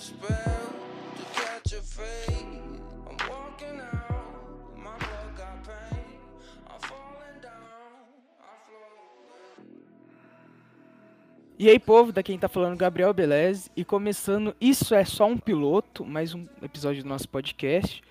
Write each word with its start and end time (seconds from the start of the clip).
Spell 0.00 0.28
to 1.16 1.24
catch 1.34 1.72
a 1.72 1.80
fade. 1.80 2.60
I'm 3.06 3.16
walking 3.28 3.80
out, 3.80 4.76
my 4.76 4.98
blood 4.98 5.36
got 5.36 5.62
pain. 5.62 6.18
I'm 6.68 6.80
falling 6.80 7.40
down, 7.40 8.08
I 8.40 8.56
float. 8.66 9.68
E 11.56 11.68
aí, 11.70 11.78
povo, 11.78 12.10
da 12.10 12.24
quem 12.24 12.36
tá 12.36 12.48
falando 12.48 12.76
Gabriel 12.76 13.14
Beleze 13.14 13.70
e 13.76 13.84
começando, 13.84 14.56
isso 14.60 14.96
é 14.96 15.04
só 15.04 15.26
um 15.26 15.38
piloto, 15.38 16.04
mais 16.04 16.34
um 16.34 16.44
episódio 16.60 17.04
do 17.04 17.08
nosso 17.08 17.28
podcast. 17.28 18.02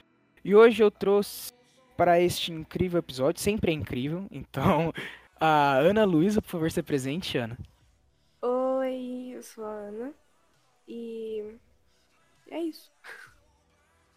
E 0.43 0.55
hoje 0.55 0.81
eu 0.81 0.89
trouxe 0.89 1.51
para 1.97 2.17
este 2.19 2.53
incrível 2.53 2.99
episódio, 2.99 3.41
sempre 3.41 3.71
é 3.71 3.75
incrível, 3.75 4.25
então 4.31 4.93
a 5.37 5.79
Ana 5.79 6.05
Luísa, 6.05 6.41
por 6.41 6.47
favor, 6.47 6.71
se 6.71 6.81
presente, 6.81 7.37
Ana. 7.37 7.57
Oi, 8.41 9.33
eu 9.35 9.43
sou 9.43 9.65
a 9.65 9.69
Ana. 9.69 10.13
E 10.87 11.22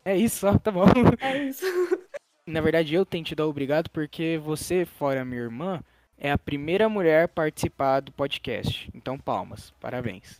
É 0.07 0.17
isso, 0.17 0.39
só, 0.39 0.57
tá 0.57 0.71
bom. 0.71 0.85
É 1.21 1.43
isso. 1.43 1.65
Na 2.47 2.61
verdade, 2.61 2.95
eu 2.95 3.05
tenho 3.05 3.25
te 3.25 3.35
dar 3.35 3.45
obrigado 3.47 3.91
porque 3.91 4.41
você, 4.41 4.85
fora 4.85 5.25
minha 5.25 5.43
irmã, 5.43 5.83
é 6.17 6.31
a 6.31 6.39
primeira 6.39 6.89
mulher 6.89 7.25
a 7.25 7.29
participar 7.29 7.99
do 7.99 8.13
podcast. 8.13 8.89
Então, 8.95 9.19
palmas, 9.19 9.73
parabéns. 9.81 10.39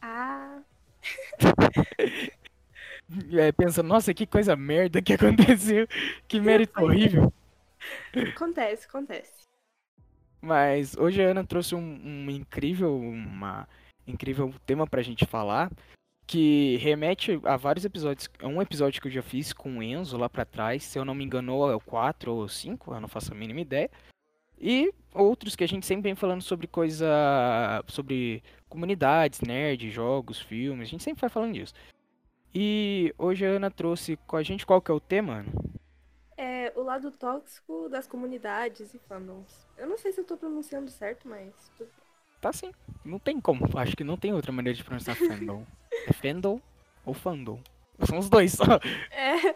Ah, 0.00 0.60
É, 3.32 3.52
pensa, 3.52 3.82
nossa, 3.82 4.14
que 4.14 4.24
coisa 4.26 4.56
merda 4.56 5.02
que 5.02 5.12
aconteceu, 5.12 5.86
que 6.26 6.40
mérito 6.40 6.82
horrível. 6.82 7.30
acontece, 8.34 8.86
acontece. 8.86 9.42
Mas 10.40 10.96
hoje 10.96 11.22
a 11.22 11.28
Ana 11.28 11.44
trouxe 11.44 11.74
um, 11.74 12.00
um 12.02 12.30
incrível, 12.30 12.96
uma 12.98 13.68
incrível 14.06 14.54
tema 14.64 14.86
pra 14.86 15.02
gente 15.02 15.26
falar, 15.26 15.70
que 16.32 16.78
remete 16.78 17.38
a 17.44 17.58
vários 17.58 17.84
episódios. 17.84 18.30
É 18.38 18.46
um 18.46 18.62
episódio 18.62 19.02
que 19.02 19.06
eu 19.06 19.12
já 19.12 19.20
fiz 19.20 19.52
com 19.52 19.76
o 19.76 19.82
Enzo 19.82 20.16
lá 20.16 20.30
pra 20.30 20.46
trás, 20.46 20.82
se 20.82 20.98
eu 20.98 21.04
não 21.04 21.14
me 21.14 21.22
engano, 21.22 21.70
é 21.70 21.76
o 21.76 21.80
4 21.80 22.34
ou 22.34 22.48
5, 22.48 22.94
eu 22.94 23.00
não 23.02 23.08
faço 23.08 23.34
a 23.34 23.36
mínima 23.36 23.60
ideia. 23.60 23.90
E 24.58 24.90
outros 25.12 25.54
que 25.54 25.62
a 25.62 25.68
gente 25.68 25.84
sempre 25.84 26.04
vem 26.04 26.14
falando 26.14 26.40
sobre 26.40 26.66
coisa. 26.66 27.06
sobre 27.86 28.42
comunidades, 28.66 29.42
nerd, 29.42 29.90
jogos, 29.90 30.40
filmes, 30.40 30.88
a 30.88 30.90
gente 30.90 31.02
sempre 31.02 31.20
vai 31.20 31.28
falando 31.28 31.52
disso. 31.52 31.74
E 32.54 33.14
hoje 33.18 33.44
a 33.44 33.50
Ana 33.50 33.70
trouxe 33.70 34.16
com 34.26 34.36
a 34.36 34.42
gente 34.42 34.64
qual 34.64 34.80
que 34.80 34.90
é 34.90 34.94
o 34.94 35.00
tema, 35.00 35.40
Ana? 35.40 35.52
É 36.38 36.72
o 36.74 36.82
lado 36.82 37.10
tóxico 37.10 37.90
das 37.90 38.06
comunidades 38.06 38.94
e 38.94 38.98
fandoms. 39.00 39.66
Eu 39.76 39.86
não 39.86 39.98
sei 39.98 40.12
se 40.12 40.20
eu 40.22 40.24
tô 40.24 40.38
pronunciando 40.38 40.90
certo, 40.90 41.28
mas. 41.28 41.52
Tá 42.40 42.54
sim. 42.54 42.72
Não 43.04 43.18
tem 43.18 43.38
como. 43.38 43.68
Acho 43.76 43.94
que 43.94 44.02
não 44.02 44.16
tem 44.16 44.32
outra 44.32 44.50
maneira 44.50 44.74
de 44.74 44.82
pronunciar 44.82 45.14
fandom. 45.28 45.66
É 46.06 46.12
fandom 46.12 46.60
ou 47.04 47.14
fandom. 47.14 47.60
São 48.04 48.18
os 48.18 48.28
dois 48.28 48.52
só. 48.52 48.64
É. 49.10 49.54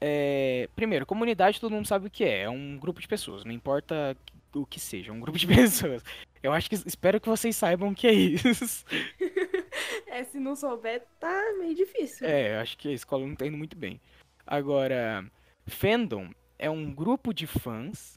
É, 0.00 0.68
primeiro, 0.74 1.04
comunidade 1.04 1.60
todo 1.60 1.72
mundo 1.74 1.86
sabe 1.86 2.06
o 2.06 2.10
que 2.10 2.24
é. 2.24 2.42
É 2.42 2.50
um 2.50 2.78
grupo 2.78 3.00
de 3.00 3.08
pessoas. 3.08 3.44
Não 3.44 3.52
importa 3.52 4.16
o 4.54 4.64
que 4.64 4.80
seja. 4.80 5.10
É 5.10 5.12
um 5.12 5.20
grupo 5.20 5.38
de 5.38 5.46
pessoas. 5.46 6.02
Eu 6.42 6.52
acho 6.52 6.70
que. 6.70 6.76
Espero 6.86 7.20
que 7.20 7.28
vocês 7.28 7.54
saibam 7.54 7.90
o 7.90 7.94
que 7.94 8.06
é 8.06 8.12
isso. 8.12 8.84
É, 10.06 10.24
se 10.24 10.40
não 10.40 10.56
souber, 10.56 11.06
tá 11.20 11.54
meio 11.56 11.72
difícil. 11.72 12.26
É, 12.26 12.58
acho 12.58 12.76
que 12.76 12.88
a 12.88 12.92
escola 12.92 13.24
não 13.24 13.36
tá 13.36 13.46
indo 13.46 13.56
muito 13.56 13.76
bem. 13.76 14.00
Agora, 14.44 15.24
fandom 15.68 16.30
é 16.58 16.68
um 16.68 16.92
grupo 16.92 17.32
de 17.32 17.46
fãs. 17.46 18.14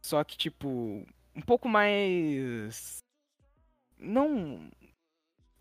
Só 0.00 0.24
que, 0.24 0.38
tipo. 0.38 1.06
Um 1.36 1.40
pouco 1.42 1.68
mais. 1.68 2.98
Não. 3.98 4.70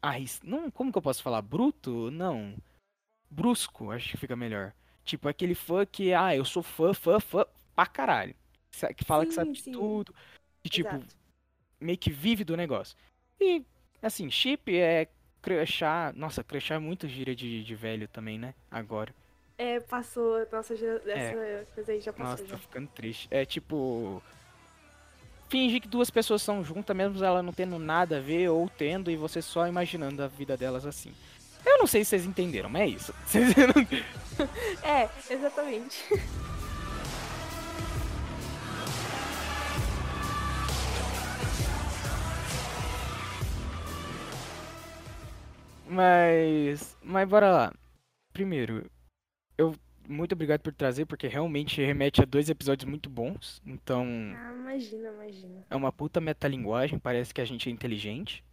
Arris... 0.08 0.42
Não, 0.44 0.70
como 0.72 0.92
que 0.92 0.98
eu 0.98 1.02
posso 1.02 1.22
falar? 1.22 1.42
Bruto? 1.42 2.12
Não. 2.12 2.56
Brusco, 3.30 3.92
acho 3.92 4.12
que 4.12 4.18
fica 4.18 4.36
melhor. 4.36 4.74
Tipo, 5.04 5.28
aquele 5.28 5.56
fã 5.56 5.86
que, 5.86 6.14
ah, 6.14 6.36
eu 6.36 6.46
sou 6.46 6.64
fã, 6.64 6.94
fã, 6.94 7.20
fã 7.20 7.46
pra 7.76 7.86
caralho. 7.86 8.36
Que 8.96 9.04
fala 9.04 9.26
que 9.26 9.32
Sim, 9.32 9.36
sabe 9.36 9.52
de 9.54 9.62
sim. 9.62 9.72
tudo. 9.72 10.14
Que, 10.64 10.70
tipo, 10.70 10.90
Exato. 10.90 11.16
meio 11.80 11.98
que 11.98 12.12
vive 12.12 12.44
do 12.44 12.58
negócio. 12.58 12.98
E, 13.40 13.64
assim, 14.02 14.30
chip 14.30 14.76
é 14.78 15.08
crushar. 15.42 16.14
Nossa, 16.16 16.44
crushar 16.44 16.78
é 16.78 16.80
muito 16.80 17.08
gíria 17.08 17.36
de, 17.36 17.64
de 17.64 17.76
velho 17.76 18.08
também, 18.08 18.38
né? 18.38 18.54
Agora. 18.70 19.14
É, 19.58 19.80
passou. 19.80 20.46
Nossa, 20.52 20.76
já, 20.76 20.88
essa 21.06 21.66
coisa 21.74 21.92
aí 21.92 22.02
já 22.02 22.14
passou. 22.14 22.32
Nossa, 22.32 22.44
tô 22.44 22.50
já. 22.50 22.58
ficando 22.58 22.88
triste. 22.90 23.28
É 23.32 23.46
tipo. 23.46 24.22
Fingir 25.50 25.82
que 25.82 25.88
duas 25.88 26.10
pessoas 26.10 26.42
são 26.42 26.64
juntas, 26.64 26.96
mesmo 26.96 27.24
ela 27.24 27.42
não 27.42 27.54
tendo 27.54 27.80
nada 27.80 28.18
a 28.18 28.22
ver, 28.22 28.50
ou 28.50 28.70
tendo, 28.70 29.10
e 29.10 29.16
você 29.16 29.42
só 29.42 29.68
imaginando 29.68 30.22
a 30.22 30.28
vida 30.28 30.58
delas 30.58 30.86
assim. 30.86 31.14
Eu 31.66 31.80
não 31.80 31.88
sei 31.88 32.04
se 32.04 32.12
vocês 32.12 32.26
entenderam, 32.26 32.70
mas 32.70 32.82
é 32.82 32.88
isso. 32.88 33.14
É, 34.84 35.10
exatamente. 35.34 35.98
Mas. 45.90 46.96
Mas 47.02 47.28
bora 47.28 47.50
lá. 47.52 47.74
Primeiro, 48.32 48.86
eu. 49.58 49.74
Muito 50.08 50.34
obrigado 50.34 50.62
por 50.62 50.74
trazer, 50.74 51.06
porque 51.06 51.28
realmente 51.28 51.82
remete 51.82 52.22
a 52.22 52.26
dois 52.26 52.50
episódios 52.50 52.90
muito 52.90 53.10
bons. 53.10 53.62
Então, 53.66 54.06
Ah, 54.36 54.54
imagina, 54.54 55.10
imagina. 55.10 55.66
é 55.70 55.76
uma 55.76 55.92
puta 55.92 56.22
metalinguagem, 56.22 57.00
parece 57.00 57.34
que 57.34 57.42
a 57.42 57.46
gente 57.46 57.70
é 57.70 57.72
inteligente. 57.72 58.44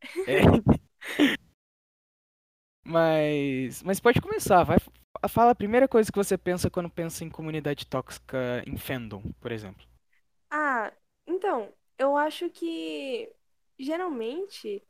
É. 0.26 0.42
Mas. 2.84 3.82
Mas 3.82 4.00
pode 4.00 4.20
começar, 4.20 4.62
vai. 4.64 4.78
Fala 5.28 5.52
a 5.52 5.54
primeira 5.54 5.86
coisa 5.86 6.10
que 6.10 6.18
você 6.18 6.36
pensa 6.36 6.70
quando 6.70 6.90
pensa 6.90 7.24
em 7.24 7.30
comunidade 7.30 7.86
tóxica 7.86 8.62
em 8.66 8.76
fandom, 8.76 9.22
por 9.40 9.52
exemplo. 9.52 9.86
Ah, 10.50 10.92
então, 11.26 11.72
eu 11.98 12.16
acho 12.16 12.50
que 12.50 13.30
geralmente 13.78 14.82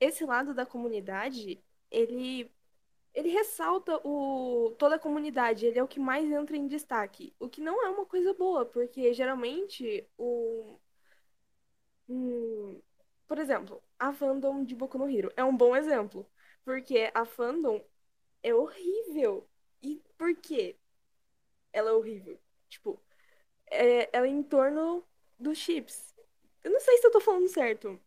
esse 0.00 0.24
lado 0.24 0.54
da 0.54 0.66
comunidade, 0.66 1.62
ele 1.90 2.50
ele 3.14 3.28
ressalta 3.30 3.96
o 4.06 4.74
toda 4.78 4.96
a 4.96 4.98
comunidade, 4.98 5.66
ele 5.66 5.78
é 5.78 5.82
o 5.82 5.88
que 5.88 6.00
mais 6.00 6.30
entra 6.30 6.56
em 6.56 6.66
destaque, 6.68 7.34
o 7.38 7.48
que 7.48 7.60
não 7.60 7.84
é 7.84 7.88
uma 7.90 8.06
coisa 8.06 8.34
boa, 8.34 8.64
porque 8.66 9.12
geralmente 9.14 10.06
o 10.18 10.78
hum, 12.08 12.80
por 13.26 13.38
exemplo, 13.38 13.82
a 13.98 14.12
fandom 14.12 14.64
de 14.64 14.74
Boku 14.74 14.98
no 14.98 15.08
Hero 15.08 15.32
é 15.36 15.44
um 15.44 15.56
bom 15.56 15.74
exemplo, 15.76 16.26
porque 16.64 17.10
a 17.14 17.24
fandom 17.24 17.82
é 18.42 18.54
horrível. 18.54 19.48
E 19.82 20.02
por 20.18 20.34
quê? 20.36 20.76
Ela 21.72 21.90
é 21.90 21.92
horrível. 21.92 22.38
Tipo, 22.68 23.00
é, 23.70 24.08
ela 24.16 24.26
é 24.26 24.30
em 24.30 24.42
torno 24.42 25.04
dos 25.38 25.58
chips. 25.58 26.14
Eu 26.62 26.70
não 26.72 26.80
sei 26.80 26.98
se 26.98 27.06
eu 27.06 27.10
tô 27.10 27.20
falando 27.20 27.48
certo. 27.48 28.00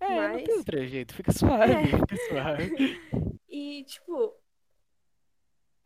É, 0.00 0.08
não 0.08 0.16
Mas- 0.16 0.44
tem 0.44 0.54
outro 0.56 0.86
jeito, 0.86 1.14
fica 1.14 1.32
suave, 1.32 1.72
É. 1.74 1.86
fica 1.86 2.16
suave. 2.28 3.00
E, 3.48 3.84
tipo, 3.84 4.25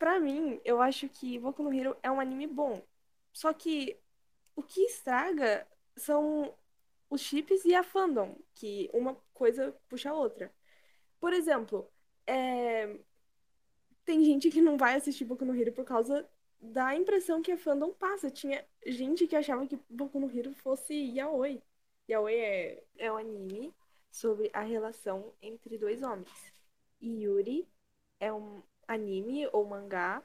pra 0.01 0.19
mim, 0.19 0.59
eu 0.65 0.81
acho 0.81 1.07
que 1.07 1.37
Boku 1.37 1.61
no 1.61 1.71
Hero 1.71 1.95
é 2.01 2.09
um 2.09 2.19
anime 2.19 2.47
bom. 2.47 2.81
Só 3.31 3.53
que 3.53 3.99
o 4.55 4.63
que 4.63 4.81
estraga 4.81 5.67
são 5.95 6.51
os 7.07 7.21
chips 7.21 7.63
e 7.65 7.75
a 7.75 7.83
fandom, 7.83 8.35
que 8.55 8.89
uma 8.93 9.15
coisa 9.31 9.77
puxa 9.87 10.09
a 10.09 10.15
outra. 10.15 10.51
Por 11.19 11.33
exemplo, 11.33 11.87
é, 12.25 12.97
tem 14.03 14.25
gente 14.25 14.49
que 14.49 14.59
não 14.59 14.75
vai 14.75 14.95
assistir 14.95 15.23
Boku 15.23 15.45
no 15.45 15.55
Hero 15.55 15.71
por 15.71 15.85
causa 15.85 16.27
da 16.59 16.95
impressão 16.95 17.39
que 17.43 17.51
a 17.51 17.57
fandom 17.57 17.93
passa. 17.93 18.31
Tinha 18.31 18.65
gente 18.83 19.27
que 19.27 19.35
achava 19.35 19.67
que 19.67 19.77
Boku 19.87 20.19
no 20.19 20.35
Hero 20.35 20.51
fosse 20.55 20.95
yaoi. 20.95 21.61
Yaoi 22.09 22.33
é, 22.33 22.83
é 22.97 23.11
um 23.11 23.17
anime 23.17 23.71
sobre 24.09 24.49
a 24.51 24.61
relação 24.61 25.31
entre 25.43 25.77
dois 25.77 26.01
homens. 26.01 26.51
E 26.99 27.23
Yuri 27.23 27.67
é 28.19 28.33
um 28.33 28.63
anime 28.93 29.47
ou 29.53 29.65
mangá 29.65 30.23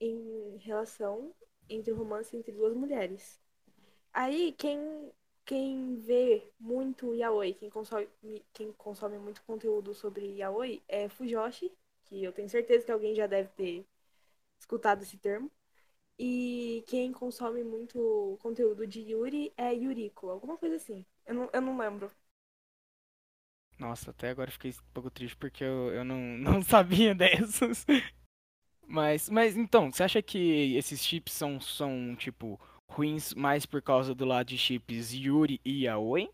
em 0.00 0.56
relação 0.58 1.34
entre 1.68 1.92
o 1.92 1.96
romance 1.96 2.36
entre 2.36 2.52
duas 2.52 2.74
mulheres. 2.74 3.40
Aí 4.12 4.52
quem 4.52 5.12
quem 5.44 5.96
vê 5.96 6.52
muito 6.60 7.14
yaoi, 7.14 7.54
quem 7.54 7.70
consome 7.70 8.08
quem 8.54 8.72
consome 8.74 9.18
muito 9.18 9.42
conteúdo 9.44 9.94
sobre 9.94 10.36
yaoi 10.38 10.82
é 10.88 11.08
Fujoshi, 11.08 11.72
que 12.06 12.22
eu 12.24 12.32
tenho 12.32 12.48
certeza 12.48 12.84
que 12.86 12.92
alguém 12.92 13.14
já 13.14 13.26
deve 13.26 13.48
ter 13.50 13.86
escutado 14.58 15.02
esse 15.02 15.18
termo. 15.18 15.50
E 16.18 16.84
quem 16.88 17.12
consome 17.12 17.64
muito 17.64 18.38
conteúdo 18.42 18.86
de 18.86 19.00
Yuri 19.00 19.52
é 19.56 19.74
Yuriko, 19.74 20.28
alguma 20.30 20.56
coisa 20.58 20.76
assim. 20.76 21.04
Eu 21.26 21.34
não, 21.34 21.50
eu 21.52 21.60
não 21.62 21.78
lembro. 21.78 22.10
Nossa, 23.82 24.12
até 24.12 24.30
agora 24.30 24.48
fiquei 24.48 24.70
um 24.70 24.92
pouco 24.94 25.10
triste 25.10 25.36
porque 25.36 25.64
eu, 25.64 25.92
eu 25.92 26.04
não, 26.04 26.16
não 26.38 26.62
sabia 26.62 27.12
dessas. 27.12 27.84
Mas, 28.86 29.28
mas 29.28 29.56
então, 29.56 29.90
você 29.90 30.04
acha 30.04 30.22
que 30.22 30.76
esses 30.76 31.04
chips 31.04 31.32
são, 31.32 31.60
são, 31.60 32.14
tipo, 32.14 32.60
ruins 32.88 33.34
mais 33.34 33.66
por 33.66 33.82
causa 33.82 34.14
do 34.14 34.24
lado 34.24 34.46
de 34.46 34.56
chips 34.56 35.12
Yuri 35.12 35.60
e 35.64 35.84
Yaoi? 35.84 36.30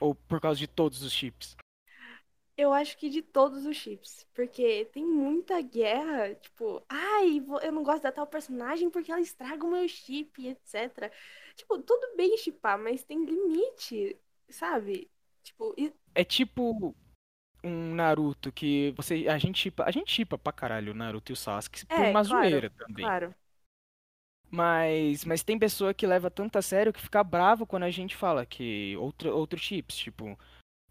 Ou 0.00 0.14
por 0.14 0.40
causa 0.40 0.60
de 0.60 0.68
todos 0.68 1.02
os 1.02 1.12
chips? 1.12 1.56
Eu 2.56 2.72
acho 2.72 2.96
que 2.98 3.08
de 3.08 3.20
todos 3.20 3.66
os 3.66 3.76
chips. 3.76 4.24
Porque 4.32 4.84
tem 4.92 5.04
muita 5.04 5.60
guerra, 5.60 6.34
tipo, 6.36 6.80
ai, 6.88 7.42
eu 7.62 7.72
não 7.72 7.82
gosto 7.82 8.04
da 8.04 8.12
tal 8.12 8.26
personagem 8.28 8.90
porque 8.90 9.10
ela 9.10 9.20
estraga 9.20 9.66
o 9.66 9.70
meu 9.70 9.88
chip, 9.88 10.46
etc. 10.46 11.10
Tipo, 11.56 11.82
tudo 11.82 12.16
bem 12.16 12.36
chipar, 12.38 12.78
mas 12.78 13.02
tem 13.04 13.24
limite, 13.24 14.16
sabe? 14.48 15.10
Tipo, 15.42 15.74
e- 15.76 15.92
É 16.14 16.24
tipo 16.24 16.94
um 17.64 17.94
Naruto 17.94 18.52
que 18.52 18.92
você. 18.96 19.26
A 19.28 19.38
gente 19.38 19.58
chipa. 19.58 19.84
A 19.84 19.90
gente 19.90 20.12
chipa 20.12 20.36
pra 20.38 20.52
caralho 20.52 20.92
o 20.92 20.94
Naruto 20.94 21.32
e 21.32 21.34
o 21.34 21.36
Sasuke 21.36 21.86
por 21.86 21.98
É, 22.00 22.10
uma 22.10 22.24
claro, 22.24 22.50
zoeira 22.50 22.70
também. 22.70 23.04
claro. 23.04 23.34
Mas, 24.50 25.24
mas 25.24 25.42
tem 25.42 25.58
pessoa 25.58 25.94
que 25.94 26.06
leva 26.06 26.30
tanto 26.30 26.58
a 26.58 26.62
sério 26.62 26.92
que 26.92 27.00
fica 27.00 27.24
bravo 27.24 27.66
quando 27.66 27.84
a 27.84 27.90
gente 27.90 28.14
fala 28.14 28.44
que 28.44 28.94
outro, 28.98 29.34
outros 29.34 29.62
chips, 29.62 29.96
tipo 29.96 30.38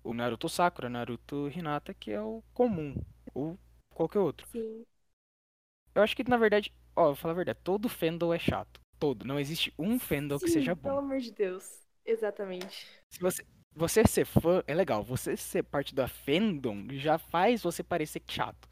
o 0.03 0.13
Naruto 0.13 0.49
Sakura, 0.49 0.89
Naruto 0.89 1.47
Hinata, 1.49 1.93
que 1.93 2.11
é 2.11 2.19
o 2.21 2.43
comum, 2.53 2.95
ou 3.35 3.59
qualquer 3.93 4.19
outro. 4.19 4.47
Sim. 4.51 4.85
Eu 5.93 6.01
acho 6.01 6.15
que 6.15 6.27
na 6.27 6.37
verdade, 6.37 6.73
ó, 6.95 7.07
vou 7.07 7.15
falar 7.15 7.33
a 7.33 7.35
verdade, 7.35 7.59
todo 7.63 7.87
fandom 7.89 8.33
é 8.33 8.39
chato. 8.39 8.79
Todo. 8.99 9.25
Não 9.25 9.39
existe 9.39 9.73
um 9.77 9.99
fandom 9.99 10.37
que 10.39 10.47
seja 10.47 10.75
pelo 10.75 10.95
bom. 10.95 10.99
amor 10.99 11.19
de 11.19 11.31
Deus. 11.31 11.81
Exatamente. 12.05 12.87
Se 13.09 13.19
você, 13.19 13.45
você 13.73 14.05
ser 14.05 14.25
fã 14.25 14.63
é 14.67 14.73
legal, 14.73 15.03
você 15.03 15.37
ser 15.37 15.63
parte 15.63 15.95
da 15.95 16.07
fandom 16.07 16.87
já 16.91 17.17
faz 17.17 17.63
você 17.63 17.83
parecer 17.83 18.21
chato. 18.27 18.69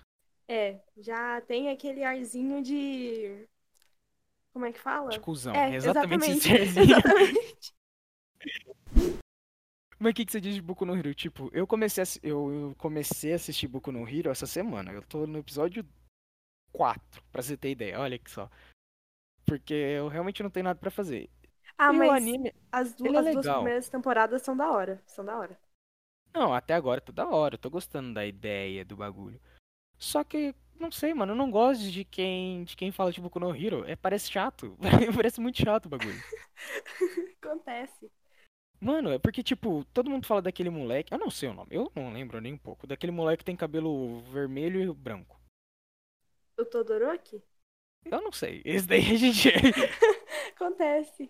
É, 0.48 0.80
já 0.98 1.42
tem 1.42 1.70
aquele 1.70 2.04
arzinho 2.04 2.62
de. 2.62 3.48
Como 4.52 4.66
é 4.66 4.72
que 4.72 4.80
fala? 4.80 5.10
De 5.10 5.20
cuzão. 5.20 5.54
É, 5.54 5.76
exatamente 5.76 6.32
exatamente. 6.32 6.38
esse 6.38 6.82
arzinho. 6.82 6.96
Mas 10.00 10.12
o 10.12 10.16
que, 10.16 10.26
que 10.26 10.32
você 10.32 10.40
diz 10.40 10.56
de 10.56 10.62
Boku 10.62 10.86
no 10.86 10.96
Hero? 10.96 11.14
Tipo, 11.14 11.50
eu 11.54 11.68
comecei 11.68 12.02
a, 12.02 12.08
eu, 12.24 12.74
comecei 12.78 13.34
a 13.34 13.36
assistir 13.36 13.68
Boku 13.68 13.92
no 13.92 14.08
Hero 14.08 14.32
essa 14.32 14.48
semana. 14.48 14.94
Eu 14.94 15.04
tô 15.04 15.28
no 15.28 15.40
episódio 15.40 15.86
4, 16.72 17.22
pra 17.32 17.42
você 17.42 17.58
ter 17.58 17.72
ideia. 17.72 18.00
Olha 18.00 18.18
que 18.18 18.32
só. 18.32 18.50
Porque 19.46 19.74
eu 19.74 20.08
realmente 20.08 20.42
não 20.42 20.50
tenho 20.50 20.64
nada 20.64 20.80
pra 20.80 20.90
fazer. 20.90 21.30
Ah, 21.80 21.94
e 21.94 22.00
o 22.02 22.08
mas 22.08 22.12
anime. 22.12 22.54
as, 22.72 22.94
du- 22.94 23.06
é 23.16 23.18
as 23.18 23.30
duas 23.32 23.46
legal. 23.46 23.56
primeiras 23.56 23.90
temporadas 23.90 24.42
são 24.42 24.56
da 24.56 24.72
hora. 24.72 25.02
São 25.08 25.24
da 25.26 25.38
hora. 25.38 25.58
Não, 26.34 26.54
até 26.54 26.74
agora 26.76 27.02
tá 27.02 27.12
da 27.12 27.28
hora. 27.28 27.56
Eu 27.56 27.60
tô 27.60 27.70
gostando 27.70 28.14
da 28.14 28.26
ideia 28.26 28.86
do 28.86 28.96
bagulho. 28.98 29.40
Só 29.98 30.24
que, 30.24 30.54
não 30.80 30.92
sei, 30.92 31.14
mano. 31.14 31.32
Eu 31.34 31.36
não 31.38 31.50
gosto 31.50 31.84
de 31.90 32.04
quem, 32.06 32.64
de 32.64 32.76
quem 32.76 32.92
fala 32.92 33.12
de 33.12 33.22
Boku 33.22 33.40
no 33.40 33.56
Hero. 33.56 33.84
É, 33.86 33.96
parece 33.96 34.32
chato. 34.32 34.78
parece 35.16 35.42
muito 35.42 35.58
chato 35.62 35.88
o 35.88 35.90
bagulho. 35.90 36.20
Acontece. 37.42 38.12
Mano, 38.82 39.12
é 39.12 39.20
porque, 39.20 39.44
tipo, 39.44 39.84
todo 39.94 40.10
mundo 40.10 40.26
fala 40.28 40.42
daquele 40.42 40.70
moleque. 40.70 41.14
Eu 41.14 41.18
não 41.20 41.30
sei 41.32 41.50
o 41.50 41.54
nome. 41.54 41.70
Eu 41.72 41.92
não 41.96 42.14
lembro 42.14 42.40
nem 42.40 42.54
um 42.54 42.58
pouco. 42.58 42.88
Daquele 42.88 43.12
moleque 43.12 43.40
que 43.40 43.46
tem 43.46 43.56
cabelo 43.56 44.20
vermelho 44.32 44.82
e 44.82 44.94
branco. 44.94 45.40
O 46.58 46.66
Todoroki? 46.66 47.42
Eu 48.06 48.22
não 48.22 48.32
sei. 48.32 48.62
Esse 48.64 48.88
daí 48.88 49.02
a 49.12 49.18
gente. 49.18 49.50
Acontece. 50.56 51.30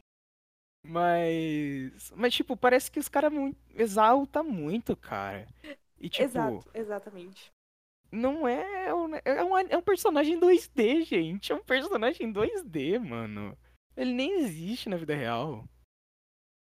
Mas. 0.83 2.11
Mas, 2.15 2.33
tipo, 2.33 2.55
parece 2.57 2.89
que 2.91 2.99
os 2.99 3.09
caras 3.09 3.31
exalta 3.75 4.41
muito, 4.43 4.95
cara. 4.95 5.47
E, 5.99 6.09
tipo, 6.09 6.23
Exato, 6.23 6.69
exatamente. 6.73 7.51
não 8.11 8.47
é. 8.47 8.87
É 8.87 8.93
um, 9.43 9.57
é 9.57 9.77
um 9.77 9.81
personagem 9.81 10.39
2D, 10.39 11.01
gente. 11.03 11.51
É 11.51 11.55
um 11.55 11.63
personagem 11.63 12.31
2D, 12.31 12.99
mano. 12.99 13.57
Ele 13.95 14.13
nem 14.13 14.39
existe 14.41 14.89
na 14.89 14.97
vida 14.97 15.15
real. 15.15 15.67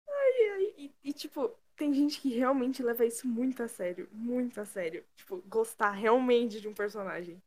E, 0.08 0.84
e- 0.86 0.94
e, 1.04 1.12
tipo, 1.12 1.48
tem 1.76 1.92
gente 1.92 2.20
que 2.20 2.28
realmente 2.34 2.82
leva 2.82 3.04
isso 3.04 3.26
muito 3.26 3.62
a 3.62 3.68
sério. 3.68 4.08
Muito 4.12 4.60
a 4.60 4.64
sério. 4.64 5.04
Tipo, 5.16 5.42
gostar 5.46 5.92
realmente 5.92 6.60
de 6.60 6.68
um 6.68 6.74
personagem. 6.74 7.42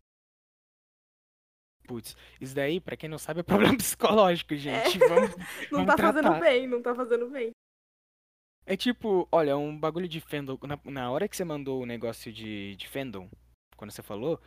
Putz, 1.88 2.16
isso 2.40 2.54
daí, 2.54 2.80
pra 2.82 2.98
quem 2.98 3.08
não 3.10 3.18
sabe, 3.18 3.40
é 3.40 3.44
problema 3.44 3.76
psicológico, 3.78 4.56
gente. 4.56 5.00
Vamos, 5.00 5.36
Não 5.72 5.86
vamos 5.86 5.96
tá 5.96 5.98
fazendo 5.98 6.24
tratar. 6.26 6.40
bem, 6.42 6.68
não 6.68 6.82
tá 6.82 6.94
fazendo 6.94 7.30
bem. 7.30 7.52
É 8.66 8.76
tipo, 8.76 9.26
olha, 9.32 9.58
um 9.58 9.80
bagulho 9.80 10.08
de 10.10 10.20
fandom. 10.20 10.60
Na, 10.64 10.78
na 10.84 11.10
hora 11.12 11.28
que 11.28 11.38
você 11.38 11.46
mandou 11.46 11.82
o 11.82 11.86
negócio 11.86 12.32
de, 12.34 12.76
de 12.76 12.86
fandom, 12.88 13.30
quando 13.78 13.92
você 13.92 14.04
falou, 14.04 14.42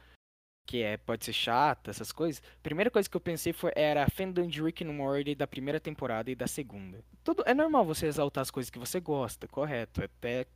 que 0.67 0.83
é, 0.83 0.99
pode 0.99 1.25
ser 1.25 1.33
chato, 1.33 1.89
essas 1.89 2.13
coisas, 2.13 2.43
a 2.59 2.63
primeira 2.63 2.91
coisa 2.91 3.09
que 3.09 3.17
eu 3.17 3.21
pensei 3.21 3.55
foi, 3.55 3.73
era 3.75 4.07
fandom 4.11 4.47
de 4.47 4.63
Rick 4.63 4.85
and 4.85 4.93
Morty 4.93 5.35
da 5.35 5.47
primeira 5.47 5.81
temporada 5.81 6.31
e 6.31 6.35
da 6.35 6.47
segunda. 6.47 7.03
Tudo, 7.25 7.43
é 7.47 7.55
normal 7.55 7.87
você 7.87 8.07
exaltar 8.07 8.43
as 8.43 8.51
coisas 8.51 8.69
que 8.69 8.79
você 8.79 9.01
gosta, 9.01 9.49
correto. 9.49 10.03
É 10.03 10.05
até 10.05 10.47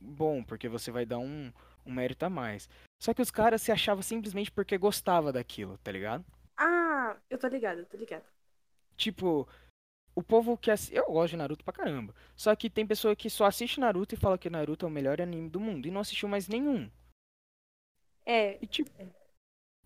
bom, 0.00 0.42
porque 0.42 0.68
você 0.68 0.90
vai 0.90 1.04
dar 1.04 1.18
um, 1.18 1.52
um 1.90 1.94
mérito 1.94 2.24
a 2.24 2.30
mais. 2.30 2.68
Só 3.02 3.12
que 3.12 3.22
os 3.22 3.30
caras 3.30 3.60
se 3.62 3.72
achavam 3.72 4.02
simplesmente 4.02 4.50
porque 4.50 4.78
gostava 4.78 5.32
daquilo, 5.32 5.76
tá 5.78 5.90
ligado? 5.90 6.24
Ah, 6.56 7.16
eu 7.28 7.38
tô 7.38 7.48
ligada, 7.48 7.80
eu 7.80 7.86
tô 7.86 7.96
ligada. 7.96 8.24
Tipo, 8.96 9.48
o 10.14 10.22
povo 10.22 10.56
que. 10.56 10.70
Eu 10.92 11.06
gosto 11.06 11.30
de 11.32 11.36
Naruto 11.36 11.64
pra 11.64 11.72
caramba. 11.72 12.14
Só 12.36 12.54
que 12.54 12.70
tem 12.70 12.86
pessoa 12.86 13.16
que 13.16 13.30
só 13.30 13.46
assiste 13.46 13.80
Naruto 13.80 14.14
e 14.14 14.18
fala 14.18 14.38
que 14.38 14.50
Naruto 14.50 14.84
é 14.84 14.88
o 14.88 14.92
melhor 14.92 15.20
anime 15.20 15.48
do 15.48 15.58
mundo 15.58 15.86
e 15.86 15.90
não 15.90 16.00
assistiu 16.00 16.28
mais 16.28 16.48
nenhum. 16.48 16.90
É, 18.26 18.62
E 18.62 18.66
tipo, 18.66 18.90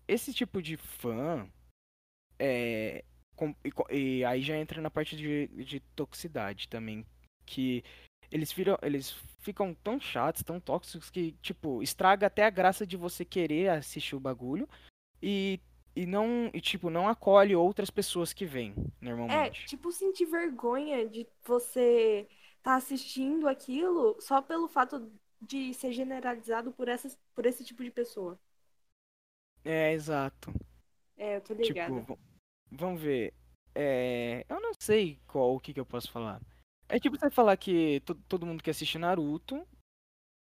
esse 0.07 0.33
tipo 0.33 0.61
de 0.61 0.77
fã 0.77 1.49
é. 2.37 3.03
E, 3.63 3.97
e 3.97 4.25
aí 4.25 4.41
já 4.41 4.57
entra 4.57 4.81
na 4.81 4.89
parte 4.89 5.15
de, 5.15 5.47
de 5.47 5.79
toxicidade 5.95 6.67
também. 6.67 7.05
Que 7.45 7.83
eles 8.31 8.51
viram. 8.51 8.77
Eles 8.81 9.11
ficam 9.39 9.73
tão 9.73 9.99
chatos, 9.99 10.43
tão 10.43 10.59
tóxicos 10.59 11.09
que, 11.09 11.33
tipo, 11.41 11.81
estraga 11.83 12.27
até 12.27 12.43
a 12.45 12.49
graça 12.49 12.85
de 12.85 12.97
você 12.97 13.23
querer 13.23 13.69
assistir 13.69 14.15
o 14.15 14.19
bagulho. 14.19 14.67
E, 15.21 15.59
e 15.95 16.05
não. 16.05 16.49
E 16.53 16.61
tipo, 16.61 16.89
não 16.89 17.07
acolhe 17.07 17.55
outras 17.55 17.89
pessoas 17.89 18.33
que 18.33 18.45
vêm, 18.45 18.73
é, 19.01 19.05
normalmente. 19.05 19.65
tipo, 19.65 19.91
sentir 19.91 20.25
vergonha 20.25 21.07
de 21.07 21.27
você 21.43 22.27
tá 22.61 22.75
assistindo 22.75 23.47
aquilo 23.47 24.19
só 24.19 24.41
pelo 24.41 24.67
fato 24.67 25.11
de 25.39 25.73
ser 25.73 25.91
generalizado 25.91 26.71
por, 26.71 26.87
essas, 26.87 27.17
por 27.35 27.45
esse 27.45 27.63
tipo 27.63 27.83
de 27.83 27.91
pessoa. 27.91 28.39
É, 29.63 29.93
exato. 29.93 30.51
É, 31.17 31.37
eu 31.37 31.41
tô 31.41 31.53
ligada. 31.53 31.99
Tipo, 31.99 32.19
vamos 32.71 33.01
ver. 33.01 33.33
É, 33.73 34.45
eu 34.49 34.59
não 34.61 34.71
sei 34.79 35.19
qual 35.27 35.55
o 35.55 35.59
que, 35.59 35.73
que 35.73 35.79
eu 35.79 35.85
posso 35.85 36.11
falar. 36.11 36.41
É 36.87 36.99
tipo 36.99 37.17
você 37.17 37.29
falar 37.29 37.57
que 37.57 37.99
to- 38.01 38.15
todo 38.27 38.45
mundo 38.45 38.63
que 38.63 38.69
assiste 38.69 38.97
Naruto 38.97 39.65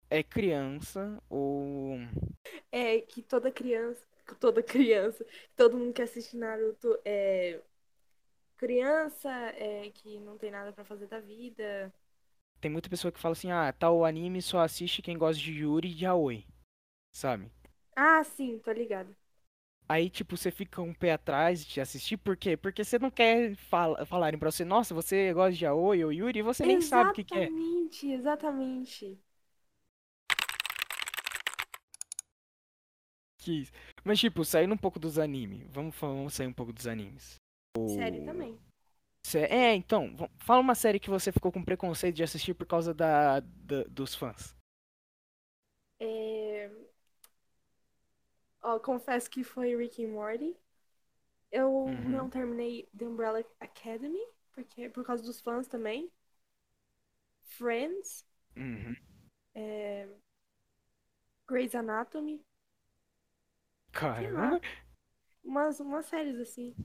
é 0.09 0.23
criança 0.23 1.21
ou 1.29 1.99
É 2.71 3.01
que 3.01 3.21
toda 3.21 3.51
criança, 3.51 4.05
toda 4.39 4.61
criança, 4.63 5.25
todo 5.55 5.77
mundo 5.77 5.93
que 5.93 6.01
assiste 6.01 6.35
Naruto 6.37 6.97
é 7.05 7.61
criança, 8.57 9.29
é 9.31 9.91
que 9.91 10.19
não 10.21 10.37
tem 10.37 10.51
nada 10.51 10.73
pra 10.73 10.85
fazer 10.85 11.07
da 11.07 11.19
vida. 11.19 11.93
tem 12.61 12.69
muita 12.71 12.89
pessoa 12.89 13.11
que 13.11 13.19
fala 13.19 13.33
assim, 13.33 13.51
ah, 13.51 13.73
tal 13.73 14.05
anime 14.05 14.41
só 14.41 14.59
assiste 14.59 15.01
quem 15.01 15.17
gosta 15.17 15.41
de 15.41 15.53
Yuri 15.53 15.89
e 15.89 15.95
de 15.95 16.05
Aoi, 16.05 16.45
sabe? 17.13 17.51
Ah, 17.97 18.23
sim, 18.23 18.59
tô 18.59 18.71
ligada. 18.71 19.13
Aí, 19.89 20.09
tipo, 20.09 20.35
você 20.35 20.51
fica 20.51 20.81
um 20.81 20.93
pé 20.93 21.13
atrás 21.13 21.65
de 21.65 21.79
assistir, 21.79 22.17
por 22.17 22.35
quê? 22.35 22.57
Porque 22.57 22.83
você 22.83 22.99
não 22.99 23.09
quer 23.09 23.55
fal 23.55 24.05
falarem 24.05 24.37
pra 24.39 24.51
você, 24.51 24.65
nossa, 24.65 24.93
você 24.93 25.33
gosta 25.33 25.53
de 25.53 25.65
Aoi 25.65 26.03
ou 26.03 26.11
Yuri, 26.11 26.39
e 26.39 26.41
você 26.41 26.65
nem 26.65 26.81
sabe 26.81 27.11
o 27.11 27.13
que, 27.13 27.23
que 27.23 27.37
é. 27.37 27.49
Exatamente, 27.49 28.11
exatamente. 28.11 29.19
Mas, 34.03 34.19
tipo, 34.19 34.43
saindo 34.43 34.73
um 34.73 34.77
pouco 34.77 34.99
dos 34.99 35.17
animes, 35.17 35.65
vamos, 35.71 35.95
vamos 35.99 36.33
sair 36.33 36.47
um 36.47 36.53
pouco 36.53 36.73
dos 36.73 36.87
animes. 36.87 37.35
Série 37.87 38.21
também. 38.21 38.59
É, 39.35 39.75
então, 39.75 40.15
fala 40.39 40.61
uma 40.61 40.75
série 40.75 40.99
que 40.99 41.09
você 41.09 41.31
ficou 41.31 41.51
com 41.51 41.63
preconceito 41.63 42.15
de 42.15 42.23
assistir 42.23 42.53
por 42.53 42.65
causa 42.65 42.93
da, 42.93 43.39
da- 43.41 43.83
dos 43.89 44.15
fãs. 44.15 44.55
É... 45.99 46.86
Ó, 48.67 48.79
confesso 48.79 49.29
que 49.31 49.43
foi 49.43 49.75
Rick 49.75 50.03
and 50.05 50.09
Morty. 50.09 50.55
Eu 51.51 51.71
Uhum. 51.87 52.05
não 52.05 52.29
terminei 52.29 52.89
The 52.97 53.05
Umbrella 53.07 53.43
Academy, 53.59 54.19
porque 54.53 54.89
por 54.89 55.05
causa 55.05 55.23
dos 55.23 55.41
fãs 55.41 55.67
também. 55.67 56.11
Friends, 57.57 58.23
Uhum. 58.57 58.97
é... 59.55 60.07
Grey's 61.47 61.73
Anatomy, 61.73 62.39
Caramba. 63.91 64.59
Umas, 65.43 65.79
umas 65.79 66.05
séries 66.05 66.39
assim. 66.39 66.75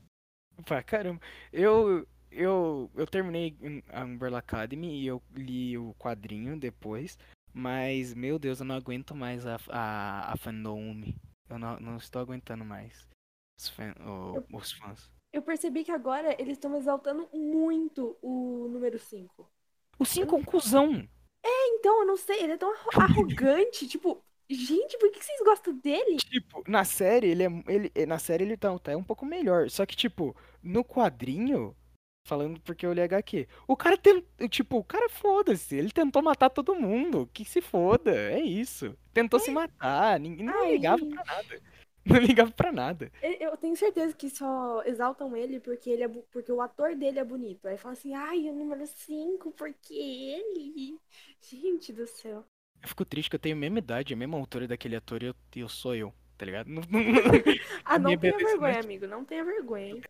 pra 0.64 0.82
caramba. 0.82 1.20
Eu, 1.52 2.06
eu, 2.30 2.90
eu 2.94 3.06
terminei 3.06 3.56
a 3.88 4.04
Umbrella 4.04 4.38
Academy 4.38 5.00
e 5.02 5.06
eu 5.06 5.22
li 5.34 5.76
o 5.78 5.94
quadrinho 5.98 6.58
depois, 6.58 7.18
mas, 7.52 8.14
meu 8.14 8.38
Deus, 8.38 8.60
eu 8.60 8.66
não 8.66 8.74
aguento 8.76 9.14
mais 9.14 9.46
a, 9.46 9.56
a, 9.70 10.32
a 10.32 10.36
fandom. 10.36 11.02
Eu 11.52 11.58
não, 11.58 11.78
não 11.80 11.96
estou 11.96 12.20
aguentando 12.22 12.64
mais 12.64 13.06
os, 13.58 13.72
o- 14.06 14.56
os 14.56 14.72
fãs. 14.72 15.10
Eu 15.32 15.42
percebi 15.42 15.84
que 15.84 15.90
agora 15.92 16.34
eles 16.40 16.54
estão 16.54 16.76
exaltando 16.76 17.28
muito 17.32 18.16
o 18.22 18.68
número 18.68 18.98
5. 18.98 19.50
O 19.98 20.04
5 20.04 20.34
é 20.34 20.38
um 20.38 20.44
cuzão. 20.44 21.08
então, 21.44 22.00
eu 22.00 22.06
não 22.06 22.16
sei, 22.16 22.42
ele 22.42 22.52
é 22.52 22.56
tão 22.56 22.70
arro- 22.70 22.90
arrogante, 23.02 23.88
tipo, 23.88 24.22
gente, 24.48 24.98
por 24.98 25.10
que 25.10 25.18
que 25.18 25.24
vocês 25.24 25.40
gostam 25.40 25.74
dele? 25.78 26.16
Tipo, 26.16 26.62
na 26.68 26.84
série 26.84 27.28
ele 27.28 27.44
é. 27.44 27.48
Ele, 27.66 28.06
na 28.06 28.18
série 28.18 28.44
ele 28.44 28.56
tá, 28.56 28.76
tá 28.78 28.96
um 28.96 29.02
pouco 29.04 29.24
melhor. 29.24 29.70
Só 29.70 29.86
que, 29.86 29.96
tipo, 29.96 30.36
no 30.62 30.84
quadrinho. 30.84 31.74
Falando 32.24 32.60
porque 32.60 32.86
eu 32.86 32.92
li 32.92 33.00
HQ. 33.00 33.48
O 33.66 33.76
cara 33.76 33.96
tentou. 33.96 34.48
Tipo, 34.48 34.78
o 34.78 34.84
cara 34.84 35.08
foda-se. 35.08 35.74
Ele 35.76 35.90
tentou 35.90 36.22
matar 36.22 36.50
todo 36.50 36.74
mundo. 36.74 37.28
Que 37.32 37.44
se 37.44 37.60
foda. 37.60 38.12
É 38.14 38.40
isso. 38.40 38.96
Tentou 39.12 39.40
se 39.40 39.50
matar. 39.50 40.20
Ninguém 40.20 40.46
não 40.46 40.62
Ai, 40.62 40.72
ligava 40.72 41.04
pra 41.04 41.24
nada. 41.24 41.62
Não 42.04 42.16
ligava 42.18 42.50
pra 42.50 42.72
nada. 42.72 43.12
Eu 43.22 43.56
tenho 43.56 43.76
certeza 43.76 44.12
que 44.12 44.28
só 44.28 44.82
exaltam 44.84 45.36
ele 45.36 45.60
porque 45.60 45.88
ele 45.88 46.02
é 46.02 46.08
porque 46.08 46.50
o 46.50 46.60
ator 46.60 46.96
dele 46.96 47.20
é 47.20 47.24
bonito. 47.24 47.68
Aí 47.68 47.78
fala 47.78 47.92
assim, 47.92 48.12
ai, 48.12 48.50
o 48.50 48.52
número 48.52 48.84
5, 48.84 49.52
porque 49.52 49.94
ele. 49.94 50.98
Gente 51.40 51.92
do 51.92 52.04
céu. 52.08 52.44
Eu 52.82 52.88
fico 52.88 53.04
triste 53.04 53.30
que 53.30 53.36
eu 53.36 53.40
tenho 53.40 53.54
a 53.54 53.58
mesma 53.58 53.78
idade, 53.78 54.12
a 54.12 54.16
mesma 54.16 54.36
altura 54.36 54.66
daquele 54.66 54.96
ator 54.96 55.22
e 55.22 55.26
eu, 55.26 55.34
eu 55.54 55.68
sou 55.68 55.94
eu, 55.94 56.12
tá 56.36 56.44
ligado? 56.44 56.68
Ah, 57.84 58.00
não 58.00 58.18
tenha 58.18 58.36
vergonha, 58.36 58.74
é- 58.74 58.80
amigo. 58.80 59.06
Não 59.06 59.24
tenha 59.24 59.44
vergonha, 59.44 59.86
hein? 59.86 60.02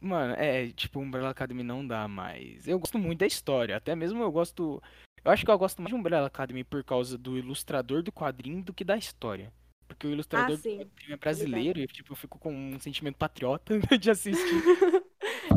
Mano, 0.00 0.34
é, 0.38 0.68
tipo, 0.68 0.98
Umbrella 0.98 1.30
Academy 1.30 1.62
não 1.62 1.86
dá 1.86 2.08
mais. 2.08 2.66
Eu 2.66 2.78
gosto 2.78 2.98
muito 2.98 3.18
da 3.20 3.26
história, 3.26 3.76
até 3.76 3.94
mesmo 3.94 4.22
eu 4.22 4.32
gosto. 4.32 4.82
Eu 5.22 5.30
acho 5.30 5.44
que 5.44 5.50
eu 5.50 5.58
gosto 5.58 5.82
mais 5.82 5.90
de 5.90 5.94
Umbrella 5.94 6.26
Academy 6.26 6.64
por 6.64 6.82
causa 6.82 7.18
do 7.18 7.36
ilustrador 7.36 8.02
do 8.02 8.10
quadrinho 8.10 8.62
do 8.62 8.72
que 8.72 8.82
da 8.82 8.96
história. 8.96 9.52
Porque 9.86 10.06
o 10.06 10.10
ilustrador 10.10 10.56
do 10.56 10.62
sim, 10.62 10.78
quadrinho 10.78 11.12
é 11.12 11.16
brasileiro 11.16 11.80
e, 11.80 11.86
tipo, 11.86 12.12
eu 12.12 12.16
fico 12.16 12.38
com 12.38 12.52
um 12.52 12.78
sentimento 12.80 13.16
patriota 13.16 13.78
de 13.98 14.10
assistir. 14.10 14.62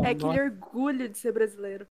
É 0.03 0.09
aquele 0.09 0.41
orgulho 0.41 1.07
de 1.07 1.17
ser 1.17 1.31
brasileiro. 1.31 1.85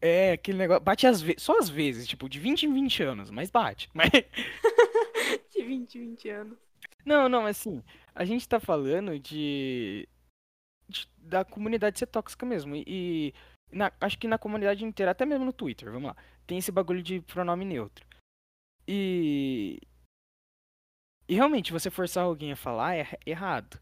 É, 0.00 0.32
aquele 0.32 0.58
negócio. 0.58 0.82
Bate 0.82 1.06
às 1.06 1.22
vezes, 1.22 1.42
só 1.42 1.58
às 1.58 1.68
vezes, 1.68 2.08
tipo, 2.08 2.28
de 2.28 2.40
20 2.40 2.64
em 2.64 2.72
20 2.72 3.02
anos, 3.04 3.30
mas 3.30 3.50
bate. 3.50 3.88
Mas. 3.94 4.10
De 4.10 5.62
20, 5.62 5.98
20 5.98 6.28
anos. 6.30 6.58
Não, 7.04 7.28
não, 7.28 7.46
assim, 7.46 7.82
a 8.14 8.24
gente 8.24 8.48
tá 8.48 8.58
falando 8.58 9.18
de, 9.18 10.08
de- 10.92 11.08
da 11.18 11.44
comunidade 11.44 11.98
ser 11.98 12.06
tóxica 12.06 12.46
mesmo. 12.46 12.76
E, 12.76 12.84
e 12.86 13.34
na- 13.76 13.92
acho 14.00 14.18
que 14.18 14.28
na 14.28 14.38
comunidade 14.38 14.84
inteira, 14.84 15.12
até 15.12 15.24
mesmo 15.26 15.44
no 15.44 15.52
Twitter, 15.52 15.90
vamos 15.90 16.08
lá, 16.08 16.16
tem 16.46 16.58
esse 16.58 16.70
bagulho 16.72 17.02
de 17.02 17.20
pronome 17.22 17.64
neutro. 17.64 18.06
E. 18.86 19.80
E 21.28 21.34
realmente, 21.34 21.72
você 21.72 21.90
forçar 21.90 22.24
alguém 22.24 22.52
a 22.52 22.56
falar 22.56 22.96
é 22.96 23.06
errado. 23.24 23.80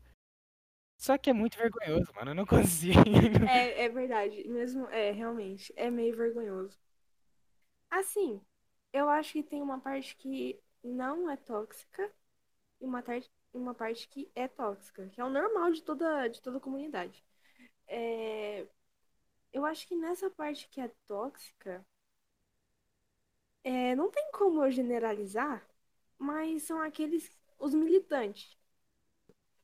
Só 0.99 1.17
que 1.17 1.31
é 1.31 1.33
muito 1.33 1.57
vergonhoso, 1.57 2.13
mano. 2.15 2.31
Eu 2.31 2.35
não 2.35 2.47
consigo. 2.47 3.01
É, 3.49 3.85
é 3.85 3.89
verdade. 3.89 4.47
Mesmo, 4.47 4.87
é, 4.91 5.11
realmente. 5.11 5.73
É 5.77 5.91
meio 5.91 6.15
vergonhoso. 6.17 6.79
Assim, 7.91 8.41
eu 8.93 9.09
acho 9.09 9.33
que 9.33 9.43
tem 9.43 9.63
uma 9.63 9.81
parte 9.81 10.15
que 10.17 10.61
não 10.85 11.31
é 11.31 11.37
tóxica 11.37 12.11
e 12.81 12.85
uma, 12.85 13.03
tar- 13.03 13.23
uma 13.53 13.75
parte 13.75 14.09
que 14.09 14.31
é 14.35 14.49
tóxica, 14.49 15.09
que 15.09 15.21
é 15.21 15.25
o 15.25 15.31
normal 15.31 15.73
de 15.73 15.83
toda, 15.83 16.29
de 16.29 16.41
toda 16.43 16.61
comunidade. 16.61 17.25
É, 17.89 18.67
eu 19.53 19.65
acho 19.67 19.87
que 19.89 19.97
nessa 19.97 20.31
parte 20.31 20.69
que 20.69 20.81
é 20.81 20.89
tóxica, 21.07 21.85
é, 23.65 23.95
não 23.95 24.11
tem 24.11 24.31
como 24.33 24.65
eu 24.65 24.71
generalizar, 24.71 25.67
mas 26.19 26.63
são 26.65 26.81
aqueles, 26.83 27.31
os 27.59 27.75
militantes. 27.75 28.57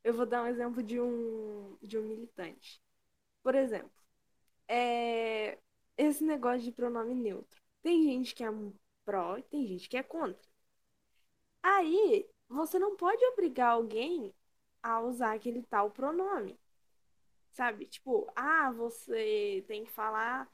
Eu 0.05 0.15
vou 0.15 0.25
dar 0.27 0.43
um 0.43 0.47
exemplo 0.47 0.83
de 0.83 1.01
um, 1.01 1.77
de 1.83 1.99
um 1.99 2.03
militante. 2.03 2.81
Por 3.43 3.55
exemplo, 3.55 3.93
é, 4.69 5.59
esse 5.99 6.25
negócio 6.25 6.63
de 6.63 6.73
pronome 6.73 7.15
neutro. 7.15 7.61
Tem 7.83 8.05
gente 8.05 8.35
que 8.35 8.45
é 8.45 8.49
pró 9.05 9.39
e 9.39 9.43
tem 9.45 9.67
gente 9.67 9.89
que 9.89 9.97
é 9.97 10.03
contra. 10.03 10.43
Aí, 11.63 12.27
você 12.49 12.79
não 12.79 12.97
pode 12.97 13.25
obrigar 13.27 13.73
alguém 13.73 14.35
a 14.83 15.01
usar 15.01 15.35
aquele 15.35 15.63
tal 15.65 15.91
pronome. 15.91 16.59
Sabe? 17.53 17.87
Tipo, 17.87 18.31
ah, 18.37 18.71
você 18.73 19.65
tem 19.69 19.85
que 19.85 19.91
falar 19.93 20.49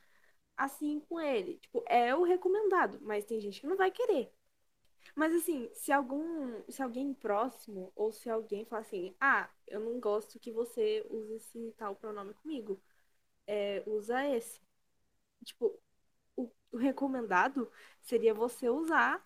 assim 0.57 1.01
com 1.01 1.21
ele. 1.21 1.59
Tipo, 1.59 1.85
é 1.89 2.15
o 2.15 2.23
recomendado, 2.25 2.99
mas 3.03 3.25
tem 3.27 3.41
gente 3.41 3.61
que 3.61 3.67
não 3.67 3.77
vai 3.77 3.91
querer. 3.91 4.33
Mas 5.15 5.35
assim, 5.35 5.69
se 5.75 5.93
algum, 5.93 6.63
se 6.71 6.83
alguém 6.83 7.13
próximo 7.15 7.93
ou 7.97 8.13
se 8.13 8.31
alguém 8.31 8.65
falar 8.65 8.83
assim, 8.83 9.15
ah, 9.21 9.51
eu 9.67 9.81
não 9.81 10.01
gosto 10.01 10.39
que 10.41 10.51
você 10.53 11.05
use 11.11 11.35
esse 11.35 11.73
tal 11.79 11.97
pronome 11.97 12.35
comigo, 12.35 12.81
é, 13.47 13.83
usa 13.87 14.27
esse. 14.29 14.61
Tipo, 15.45 15.79
o, 16.37 16.51
o 16.73 16.79
recomendado 16.79 17.71
seria 18.03 18.35
você 18.35 18.69
usar 18.71 19.25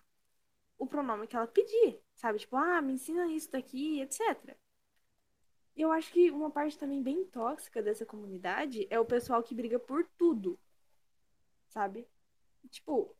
o 0.77 0.85
pronome 0.85 1.27
que 1.27 1.35
ela 1.35 1.47
pedir, 1.47 1.99
sabe? 2.13 2.39
Tipo, 2.39 2.55
ah, 2.55 2.81
me 2.81 2.93
ensina 2.93 3.27
isso 3.27 3.51
daqui, 3.51 4.01
etc. 4.01 4.55
Eu 5.75 5.91
acho 5.91 6.11
que 6.11 6.31
uma 6.31 6.49
parte 6.49 6.77
também 6.77 7.01
bem 7.03 7.23
tóxica 7.25 7.81
dessa 7.83 8.05
comunidade 8.05 8.87
é 8.89 8.99
o 8.99 9.05
pessoal 9.05 9.43
que 9.43 9.53
briga 9.53 9.79
por 9.79 10.05
tudo, 10.17 10.59
sabe? 11.67 12.07
Tipo, 12.69 13.15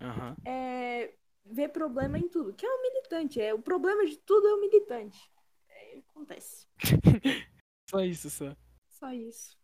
Aham. 0.00 0.36
é, 0.44 1.14
vê 1.44 1.68
problema 1.68 2.18
em 2.18 2.28
tudo. 2.28 2.52
Que 2.52 2.66
é 2.66 2.68
o 2.70 2.82
militante. 2.82 3.40
É, 3.40 3.54
o 3.54 3.62
problema 3.62 4.04
de 4.06 4.16
tudo 4.18 4.48
é 4.48 4.54
o 4.54 4.60
militante. 4.60 5.30
É, 5.68 5.98
acontece. 6.10 6.66
Só 7.88 8.00
isso, 8.00 8.30
só. 8.30 8.56
Só 8.88 9.12
isso. 9.12 9.56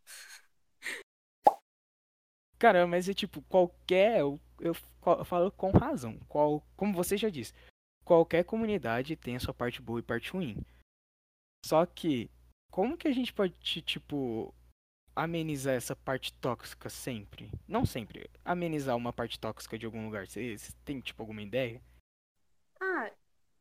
Cara, 2.58 2.86
mas 2.86 3.08
é 3.08 3.14
tipo, 3.14 3.42
qualquer. 3.42 4.22
Eu, 4.60 4.66
eu 4.68 4.74
fa- 4.74 5.16
eu 5.18 5.24
falo 5.24 5.50
com 5.52 5.70
razão. 5.70 6.18
Qual, 6.28 6.62
como 6.76 6.92
você 6.94 7.16
já 7.16 7.28
disse, 7.28 7.52
qualquer 8.04 8.44
comunidade 8.44 9.16
tem 9.16 9.36
a 9.36 9.40
sua 9.40 9.54
parte 9.54 9.80
boa 9.82 10.00
e 10.00 10.02
parte 10.02 10.30
ruim. 10.30 10.56
Só 11.66 11.84
que, 11.86 12.30
como 12.70 12.96
que 12.96 13.08
a 13.08 13.12
gente 13.12 13.32
pode, 13.32 13.54
tipo, 13.82 14.54
amenizar 15.14 15.74
essa 15.74 15.94
parte 15.94 16.32
tóxica 16.34 16.88
sempre? 16.88 17.50
Não 17.68 17.84
sempre. 17.84 18.30
Amenizar 18.44 18.96
uma 18.96 19.12
parte 19.12 19.38
tóxica 19.38 19.78
de 19.78 19.86
algum 19.86 20.04
lugar. 20.04 20.26
Você 20.26 20.56
você 20.56 20.72
tem, 20.84 21.00
tipo, 21.00 21.22
alguma 21.22 21.42
ideia? 21.42 21.82
Ah, 22.80 23.10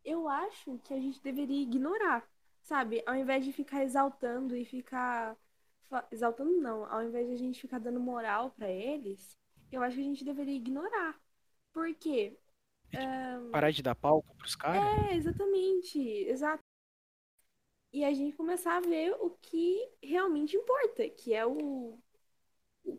eu 0.03 0.27
acho 0.27 0.77
que 0.79 0.93
a 0.93 0.99
gente 0.99 1.21
deveria 1.21 1.61
ignorar, 1.61 2.27
sabe? 2.61 3.03
Ao 3.05 3.15
invés 3.15 3.45
de 3.45 3.51
ficar 3.53 3.83
exaltando 3.83 4.55
e 4.55 4.65
ficar. 4.65 5.35
Exaltando 6.11 6.51
não, 6.61 6.85
ao 6.85 7.03
invés 7.03 7.27
de 7.27 7.33
a 7.33 7.37
gente 7.37 7.59
ficar 7.59 7.79
dando 7.79 7.99
moral 7.99 8.51
pra 8.51 8.69
eles, 8.69 9.38
eu 9.71 9.81
acho 9.81 9.95
que 9.95 10.01
a 10.01 10.05
gente 10.05 10.25
deveria 10.25 10.55
ignorar. 10.55 11.19
Por 11.71 11.93
quê? 11.95 12.37
Parar 13.51 13.71
de 13.71 13.83
dar 13.83 13.95
palco 13.95 14.35
pros 14.35 14.55
caras? 14.55 15.11
É, 15.11 15.15
exatamente, 15.15 15.99
exato. 15.99 16.63
E 17.91 18.03
a 18.03 18.13
gente 18.13 18.35
começar 18.35 18.77
a 18.77 18.81
ver 18.81 19.11
o 19.19 19.31
que 19.41 19.77
realmente 20.01 20.55
importa, 20.55 21.09
que 21.09 21.33
é 21.33 21.45
o, 21.45 21.97
o 22.83 22.97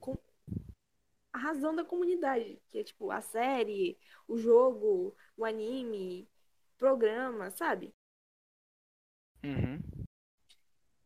a 1.32 1.38
razão 1.38 1.74
da 1.74 1.84
comunidade, 1.84 2.60
que 2.68 2.78
é 2.78 2.84
tipo 2.84 3.10
a 3.10 3.20
série, 3.20 3.96
o 4.26 4.36
jogo, 4.36 5.14
o 5.36 5.44
anime, 5.44 6.28
programa, 6.76 7.50
sabe? 7.50 7.94
Uhum. 9.44 9.80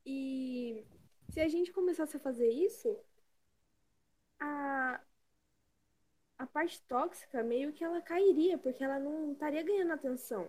E 0.06 0.84
se 1.30 1.40
a 1.40 1.48
gente 1.48 1.72
começasse 1.72 2.16
a 2.16 2.20
fazer 2.20 2.48
isso, 2.48 2.98
a, 4.40 5.00
a 6.44 6.46
parte 6.46 6.80
tóxica 6.82 7.42
meio 7.42 7.72
que 7.72 7.82
ela 7.82 8.02
cairia, 8.02 8.58
porque 8.58 8.84
ela 8.84 8.98
não 9.00 9.32
estaria 9.32 9.62
ganhando 9.62 9.92
atenção. 9.92 10.48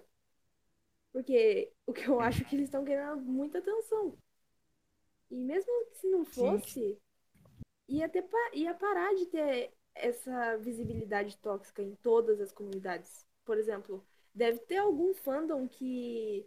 Porque 1.11 1.71
o 1.85 1.93
que 1.93 2.05
eu 2.05 2.19
acho 2.19 2.41
é 2.41 2.45
que 2.45 2.55
eles 2.55 2.65
estão 2.65 2.83
ganhando 2.83 3.21
muita 3.23 3.59
atenção. 3.59 4.17
E 5.31 5.35
mesmo 5.37 5.71
se 5.93 6.07
não 6.09 6.25
Sim. 6.25 6.33
fosse, 6.33 7.01
ia, 7.87 8.09
ter, 8.09 8.27
ia 8.53 8.73
parar 8.73 9.15
de 9.15 9.25
ter 9.27 9.73
essa 9.95 10.57
visibilidade 10.57 11.37
tóxica 11.37 11.81
em 11.81 11.95
todas 11.95 12.41
as 12.41 12.51
comunidades. 12.51 13.25
Por 13.45 13.57
exemplo, 13.57 14.05
deve 14.33 14.59
ter 14.59 14.77
algum 14.77 15.13
fandom 15.13 15.65
que 15.67 16.45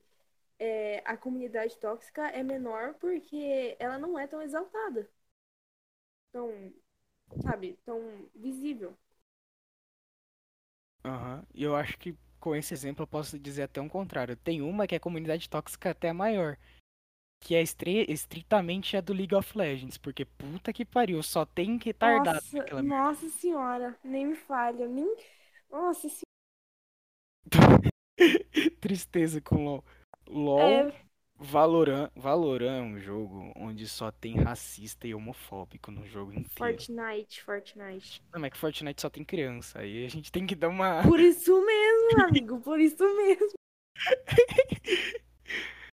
é, 0.59 1.03
a 1.07 1.17
comunidade 1.17 1.79
tóxica 1.79 2.29
é 2.29 2.43
menor 2.43 2.95
porque 2.95 3.75
ela 3.79 3.99
não 3.99 4.19
é 4.19 4.27
tão 4.27 4.43
exaltada. 4.43 5.09
Tão, 6.31 6.75
sabe, 7.43 7.79
tão 7.87 8.29
visível. 8.35 8.95
Aham. 11.05 11.45
E 11.55 11.63
eu 11.63 11.75
acho 11.77 11.97
que 11.99 12.15
com 12.41 12.55
esse 12.55 12.73
exemplo 12.75 13.03
eu 13.03 13.07
posso 13.07 13.39
dizer 13.39 13.63
até 13.65 13.81
um 13.81 13.89
contrário. 13.89 14.37
Tem 14.37 14.63
uma 14.63 14.87
que 14.87 14.95
é 14.95 14.99
a 14.99 15.01
comunidade 15.01 15.49
tóxica 15.49 15.91
até 15.91 16.13
maior. 16.13 16.57
Que 17.41 17.55
é 17.57 17.63
estre- 17.63 18.07
estritamente 18.09 18.97
a 18.97 19.01
do 19.01 19.13
League 19.15 19.35
of 19.35 19.57
Legends. 19.59 19.99
Porque 19.99 20.25
puta 20.25 20.73
que 20.73 20.85
pariu, 20.85 21.23
só 21.23 21.45
tem 21.47 21.79
retardado 21.79 22.41
Nossa, 22.41 22.57
naquela 22.57 22.83
merda. 22.83 22.97
nossa 22.97 23.29
senhora, 23.31 23.97
nem 24.05 24.27
me 24.29 24.35
falha, 24.37 24.87
nem. 24.89 25.07
Nossa 25.71 26.09
senhora. 26.09 26.27
Tristeza 28.81 29.41
com 29.41 29.65
LOL. 29.65 29.85
LOL, 30.29 30.87
É, 30.89 30.93
Valorant, 31.41 32.11
Valorant 32.17 32.79
é 32.79 32.83
um 32.83 32.99
jogo 32.99 33.53
onde 33.55 33.89
só 33.89 34.11
tem 34.11 34.37
racista 34.37 35.07
e 35.07 35.15
homofóbico 35.15 35.93
no 35.93 36.05
jogo 36.05 36.33
inteiro. 36.33 36.51
Fortnite, 36.57 37.43
Fortnite. 37.43 38.23
Não, 38.33 38.41
mas 38.41 38.49
é 38.49 38.51
que 38.51 38.59
Fortnite 38.59 39.01
só 39.01 39.09
tem 39.09 39.25
criança. 39.25 39.79
Aí 39.79 40.05
a 40.05 40.09
gente 40.09 40.33
tem 40.33 40.45
que 40.45 40.57
dar 40.57 40.69
uma. 40.69 41.01
Por 41.07 41.21
isso 41.21 41.65
mesmo, 41.65 42.23
amigo, 42.27 42.61
por 42.61 42.81
isso 42.81 43.05
mesmo. 43.17 43.53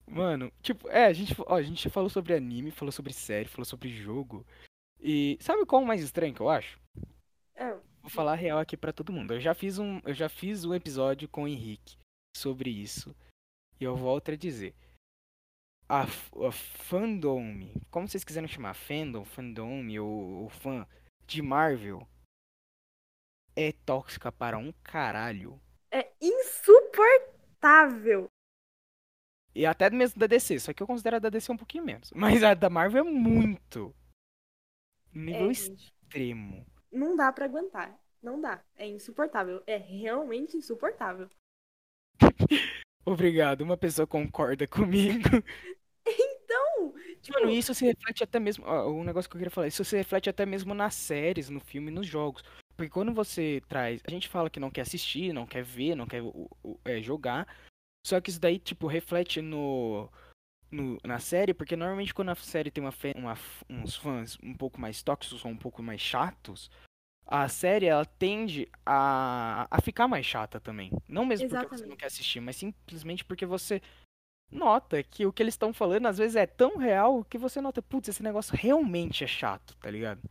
Mano, 0.05 0.51
tipo, 0.62 0.89
é, 0.89 1.05
a 1.05 1.13
gente, 1.13 1.34
ó, 1.46 1.55
a 1.55 1.62
gente 1.62 1.89
falou 1.89 2.10
sobre 2.10 2.34
anime, 2.34 2.72
falou 2.72 2.91
sobre 2.91 3.13
série, 3.13 3.48
falou 3.48 3.65
sobre 3.65 3.89
jogo. 3.89 4.46
E 5.00 5.38
sabe 5.39 5.65
qual 5.65 5.81
é 5.81 5.86
o 5.86 5.88
mais 5.88 6.01
estranho 6.01 6.34
que 6.34 6.41
eu 6.41 6.50
acho? 6.50 6.77
É, 7.55 7.74
Vou 8.01 8.10
falar 8.10 8.36
real 8.36 8.60
aqui 8.60 8.75
pra 8.75 8.91
todo 8.91 9.13
mundo. 9.13 9.34
Eu 9.34 9.39
já 9.39 9.53
fiz 9.53 9.77
um, 9.77 10.01
eu 10.03 10.13
já 10.13 10.27
fiz 10.27 10.65
um 10.65 10.74
episódio 10.74 11.29
com 11.29 11.43
o 11.43 11.48
Henrique 11.48 11.98
sobre 12.36 12.69
isso. 12.69 13.15
E 13.79 13.84
eu 13.84 13.96
volto 13.96 14.31
a 14.31 14.36
dizer. 14.36 14.74
A, 15.89 16.03
a 16.03 16.51
fandom, 16.51 17.67
como 17.89 18.08
vocês 18.08 18.24
quiserem 18.24 18.48
chamar, 18.48 18.75
fandom, 18.75 19.25
fandom 19.25 19.88
ou, 20.00 20.43
ou 20.43 20.50
fã 20.50 20.88
de 21.25 21.41
Marvel 21.41 22.08
é 23.55 23.72
tóxica 23.72 24.31
para 24.31 24.58
um 24.58 24.72
caralho. 24.84 25.60
é 25.91 26.12
insuportável. 26.19 28.27
E 29.55 29.65
até 29.65 29.89
mesmo 29.89 30.19
da 30.19 30.27
DC, 30.27 30.60
só 30.60 30.74
que 30.74 30.81
eu 30.81 30.88
considero 30.88 31.17
a 31.17 31.19
da 31.19 31.29
DC 31.29 31.51
um 31.51 31.58
pouquinho 31.58 31.84
menos. 31.84 32.12
Mas 32.15 32.43
a 32.43 32.53
da 32.53 32.69
Marvel 32.69 33.05
é 33.05 33.10
muito. 33.12 33.93
Nível 35.13 35.48
É, 35.48 35.51
extremo. 35.51 36.65
não 36.91 37.15
dá 37.15 37.31
pra 37.31 37.46
aguentar. 37.46 37.98
Não 38.22 38.39
dá. 38.39 38.63
É 38.75 38.88
insuportável. 38.88 39.63
É 39.65 39.77
realmente 39.77 40.58
insuportável. 40.58 41.29
Obrigado, 43.05 43.62
uma 43.62 43.77
pessoa 43.77 44.05
concorda 44.08 44.67
comigo. 44.67 45.29
Então, 47.29 47.41
tipo, 47.41 47.48
Mano, 47.48 47.51
isso 47.59 47.74
se 47.74 47.86
reflete 47.86 48.24
até 48.24 48.39
mesmo. 48.39 48.65
ó, 48.65 48.89
um 48.89 49.03
negócio 49.03 49.29
que 49.29 49.36
eu 49.36 49.39
queria 49.39 49.51
falar, 49.51 49.67
isso 49.67 49.83
se 49.86 49.95
reflete 49.98 50.29
até 50.29 50.45
mesmo 50.45 50.74
nas 50.74 50.95
séries, 50.95 51.50
no 51.50 51.59
filme, 51.59 51.91
nos 51.91 52.07
jogos. 52.07 52.43
Porque 52.75 52.89
quando 52.89 53.13
você 53.13 53.62
traz. 53.67 54.01
A 54.05 54.09
gente 54.12 54.27
fala 54.27 54.50
que 54.50 54.59
não 54.59 54.71
quer 54.71 54.81
assistir, 54.81 55.33
não 55.33 55.45
quer 55.45 55.63
ver, 55.63 55.95
não 55.95 56.07
quer 56.07 56.21
o- 56.21 56.50
o- 56.63 56.79
é, 56.86 57.01
jogar. 57.01 57.48
Só 58.05 58.19
que 58.21 58.29
isso 58.29 58.39
daí, 58.39 58.57
tipo, 58.57 58.88
reflete 58.88 59.41
no, 59.41 60.09
no- 60.71 60.98
na 61.03 61.19
série, 61.19 61.53
porque 61.53 61.75
normalmente 61.75 62.13
quando 62.13 62.29
a 62.29 62.36
série 62.36 62.71
tem 62.71 62.83
uma, 62.83 62.93
uma 63.15 63.38
uns 63.69 63.95
fãs 63.95 64.38
um 64.41 64.53
pouco 64.53 64.79
mais 64.79 65.03
tóxicos 65.03 65.43
ou 65.43 65.51
um 65.51 65.57
pouco 65.57 65.83
mais 65.83 66.00
chatos, 66.01 66.71
a 67.27 67.48
série 67.50 67.86
ela 67.88 68.05
tende 68.05 68.67
a, 68.86 69.67
a 69.69 69.81
ficar 69.81 70.07
mais 70.07 70.25
chata 70.25 70.59
também. 70.59 70.91
Não 71.07 71.25
mesmo 71.25 71.50
porque 71.50 71.65
você 71.65 71.67
não 71.67 71.77
Exatamente. 71.77 71.98
quer 71.98 72.05
assistir, 72.07 72.39
mas 72.39 72.55
simplesmente 72.55 73.25
porque 73.25 73.45
você 73.45 73.81
nota 74.51 75.01
que 75.03 75.25
o 75.25 75.34
que 75.34 75.44
eles 75.44 75.53
estão 75.53 75.74
falando 75.74 76.08
às 76.08 76.18
vezes 76.18 76.36
é 76.36 76.46
tão 76.46 76.77
real 76.77 77.24
que 77.24 77.38
você 77.38 77.62
nota, 77.62 77.82
putz, 77.82 78.10
esse 78.10 78.24
negócio 78.24 78.56
realmente 78.56 79.24
é 79.24 79.27
chato, 79.27 79.75
tá 79.77 79.89
ligado? 79.89 80.22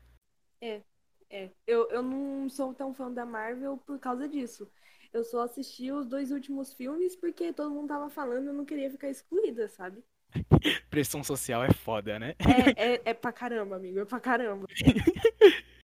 é. 1.30 1.50
Eu, 1.66 1.88
eu 1.90 2.02
não 2.02 2.48
sou 2.48 2.74
tão 2.74 2.94
fã 2.94 3.10
da 3.12 3.24
Marvel 3.24 3.76
por 3.86 3.98
causa 3.98 4.28
disso. 4.28 4.70
Eu 5.12 5.24
só 5.24 5.42
assisti 5.42 5.90
os 5.90 6.06
dois 6.06 6.30
últimos 6.30 6.72
filmes 6.74 7.16
porque 7.16 7.52
todo 7.52 7.70
mundo 7.70 7.88
tava 7.88 8.10
falando 8.10 8.44
e 8.44 8.48
eu 8.48 8.54
não 8.54 8.64
queria 8.64 8.90
ficar 8.90 9.08
excluída, 9.08 9.68
sabe? 9.68 10.02
Pressão 10.90 11.24
social 11.24 11.64
é 11.64 11.72
foda, 11.72 12.18
né? 12.18 12.34
É, 12.76 12.94
é, 12.94 13.02
é 13.06 13.14
pra 13.14 13.32
caramba, 13.32 13.76
amigo. 13.76 14.00
É 14.00 14.04
pra 14.04 14.20
caramba. 14.20 14.66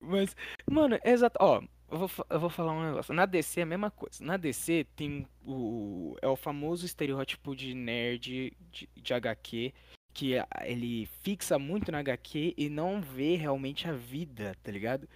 Mas, 0.00 0.36
mano, 0.70 0.98
é 1.02 1.10
exato. 1.10 1.36
Ó, 1.40 1.62
eu 1.90 1.98
vou, 1.98 2.10
eu 2.30 2.40
vou 2.40 2.50
falar 2.50 2.72
um 2.72 2.84
negócio. 2.84 3.14
Na 3.14 3.26
DC 3.26 3.60
é 3.60 3.62
a 3.62 3.66
mesma 3.66 3.90
coisa. 3.90 4.24
Na 4.24 4.36
DC 4.36 4.86
tem 4.96 5.26
o. 5.44 6.16
É 6.20 6.28
o 6.28 6.36
famoso 6.36 6.84
estereótipo 6.86 7.54
de 7.54 7.74
nerd 7.74 8.52
de, 8.70 8.88
de 8.94 9.14
HQ. 9.14 9.72
Que 10.12 10.34
ele 10.62 11.06
fixa 11.22 11.58
muito 11.58 11.90
na 11.90 11.98
HQ 11.98 12.54
e 12.56 12.68
não 12.68 13.00
vê 13.00 13.34
realmente 13.34 13.88
a 13.88 13.92
vida, 13.92 14.56
tá 14.62 14.70
ligado? 14.70 15.08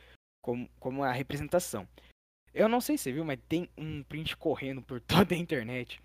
Como, 0.43 0.69
como 0.81 1.05
a 1.05 1.13
representação. 1.13 1.87
Eu 2.53 2.69
não 2.69 2.81
sei 2.81 2.99
se 2.99 3.05
você 3.05 3.13
viu, 3.13 3.25
mas 3.25 3.39
tem 3.49 3.69
um 3.77 4.03
print 4.03 4.37
correndo 4.37 4.83
por 4.83 5.01
toda 5.03 5.35
a 5.35 5.39
internet 5.39 6.01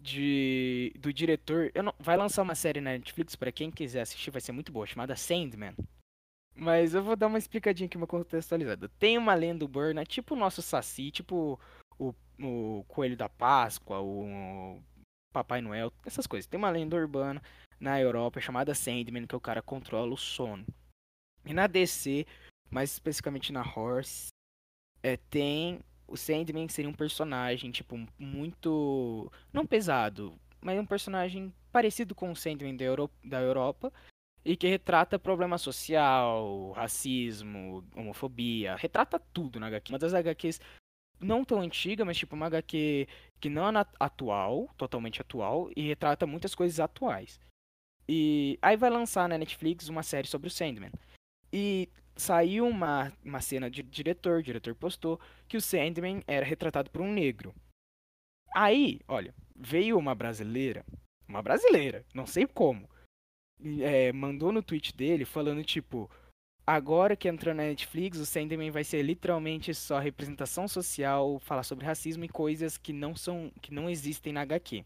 de 0.00 0.92
do 0.98 1.12
diretor. 1.12 1.70
Eu 1.74 1.82
não, 1.82 1.94
vai 1.98 2.16
lançar 2.16 2.42
uma 2.42 2.54
série 2.54 2.80
na 2.80 2.92
Netflix 2.92 3.36
pra 3.36 3.52
quem 3.52 3.70
quiser 3.70 4.02
assistir, 4.02 4.30
vai 4.30 4.40
ser 4.40 4.52
muito 4.52 4.72
boa, 4.72 4.86
chamada 4.86 5.16
Sandman. 5.16 5.74
Mas 6.56 6.94
eu 6.94 7.02
vou 7.02 7.14
dar 7.14 7.26
uma 7.26 7.38
explicadinha 7.38 7.86
aqui, 7.86 7.98
uma 7.98 8.06
contextualizada. 8.06 8.88
Tem 8.98 9.18
uma 9.18 9.34
lenda 9.34 9.64
urbana, 9.64 10.06
tipo 10.06 10.34
o 10.34 10.38
nosso 10.38 10.62
Saci, 10.62 11.10
tipo 11.10 11.60
o, 11.98 12.14
o 12.40 12.84
Coelho 12.88 13.16
da 13.16 13.28
Páscoa, 13.28 14.00
o 14.00 14.80
Papai 15.32 15.60
Noel, 15.60 15.92
essas 16.04 16.26
coisas. 16.26 16.46
Tem 16.46 16.56
uma 16.56 16.70
lenda 16.70 16.96
urbana 16.96 17.42
na 17.78 18.00
Europa 18.00 18.40
chamada 18.40 18.74
Sandman, 18.74 19.26
que 19.26 19.36
o 19.36 19.40
cara 19.40 19.60
controla 19.60 20.14
o 20.14 20.16
sono. 20.16 20.64
E 21.44 21.52
na 21.52 21.66
DC, 21.66 22.26
mais 22.70 22.90
especificamente 22.92 23.52
na 23.52 23.60
Horse, 23.60 24.28
é, 25.02 25.16
tem 25.16 25.80
o 26.08 26.16
Sandman 26.16 26.68
seria 26.68 26.90
um 26.90 26.94
personagem, 26.94 27.70
tipo, 27.70 27.98
muito. 28.18 29.30
Não 29.52 29.66
pesado, 29.66 30.38
mas 30.60 30.78
um 30.78 30.86
personagem 30.86 31.52
parecido 31.70 32.14
com 32.14 32.30
o 32.30 32.36
Sandman 32.36 32.76
da, 32.76 32.84
Euro... 32.84 33.10
da 33.22 33.40
Europa 33.40 33.92
e 34.46 34.56
que 34.56 34.68
retrata 34.68 35.18
problema 35.18 35.58
social, 35.58 36.70
racismo, 36.70 37.84
homofobia, 37.96 38.76
retrata 38.76 39.18
tudo 39.18 39.58
na 39.58 39.66
HQ. 39.66 39.92
Uma 39.92 39.98
das 39.98 40.14
HQs 40.14 40.60
não 41.18 41.44
tão 41.44 41.60
antiga, 41.60 42.04
mas 42.04 42.16
tipo 42.16 42.36
uma 42.36 42.46
HQ 42.46 43.08
que 43.40 43.50
não 43.50 43.68
é 43.68 43.84
atual, 43.98 44.72
totalmente 44.76 45.20
atual, 45.20 45.68
e 45.74 45.82
retrata 45.88 46.28
muitas 46.28 46.54
coisas 46.54 46.78
atuais. 46.78 47.40
E 48.08 48.56
aí 48.62 48.76
vai 48.76 48.88
lançar 48.88 49.28
na 49.28 49.36
Netflix 49.36 49.88
uma 49.88 50.04
série 50.04 50.28
sobre 50.28 50.46
o 50.46 50.50
Sandman. 50.50 50.92
E 51.52 51.88
saiu 52.14 52.68
uma, 52.68 53.12
uma 53.24 53.40
cena 53.40 53.68
de 53.68 53.82
diretor, 53.82 54.38
o 54.38 54.42
diretor 54.44 54.76
postou 54.76 55.18
que 55.48 55.56
o 55.56 55.60
Sandman 55.60 56.22
era 56.24 56.46
retratado 56.46 56.88
por 56.88 57.02
um 57.02 57.12
negro. 57.12 57.52
Aí, 58.54 59.00
olha, 59.08 59.34
veio 59.56 59.98
uma 59.98 60.14
brasileira, 60.14 60.86
uma 61.26 61.42
brasileira, 61.42 62.06
não 62.14 62.26
sei 62.26 62.46
como, 62.46 62.88
é, 63.80 64.12
mandou 64.12 64.52
no 64.52 64.62
tweet 64.62 64.94
dele 64.94 65.24
falando 65.24 65.64
tipo, 65.64 66.10
agora 66.66 67.16
que 67.16 67.28
entrou 67.28 67.54
na 67.54 67.62
Netflix, 67.64 68.18
o 68.18 68.26
Sandman 68.26 68.70
vai 68.70 68.84
ser 68.84 69.02
literalmente 69.02 69.72
só 69.74 69.98
representação 69.98 70.66
social, 70.66 71.38
falar 71.40 71.62
sobre 71.62 71.86
racismo 71.86 72.24
e 72.24 72.28
coisas 72.28 72.76
que 72.76 72.92
não 72.92 73.14
são, 73.14 73.52
que 73.62 73.72
não 73.72 73.88
existem 73.88 74.32
na 74.32 74.42
HQ. 74.42 74.84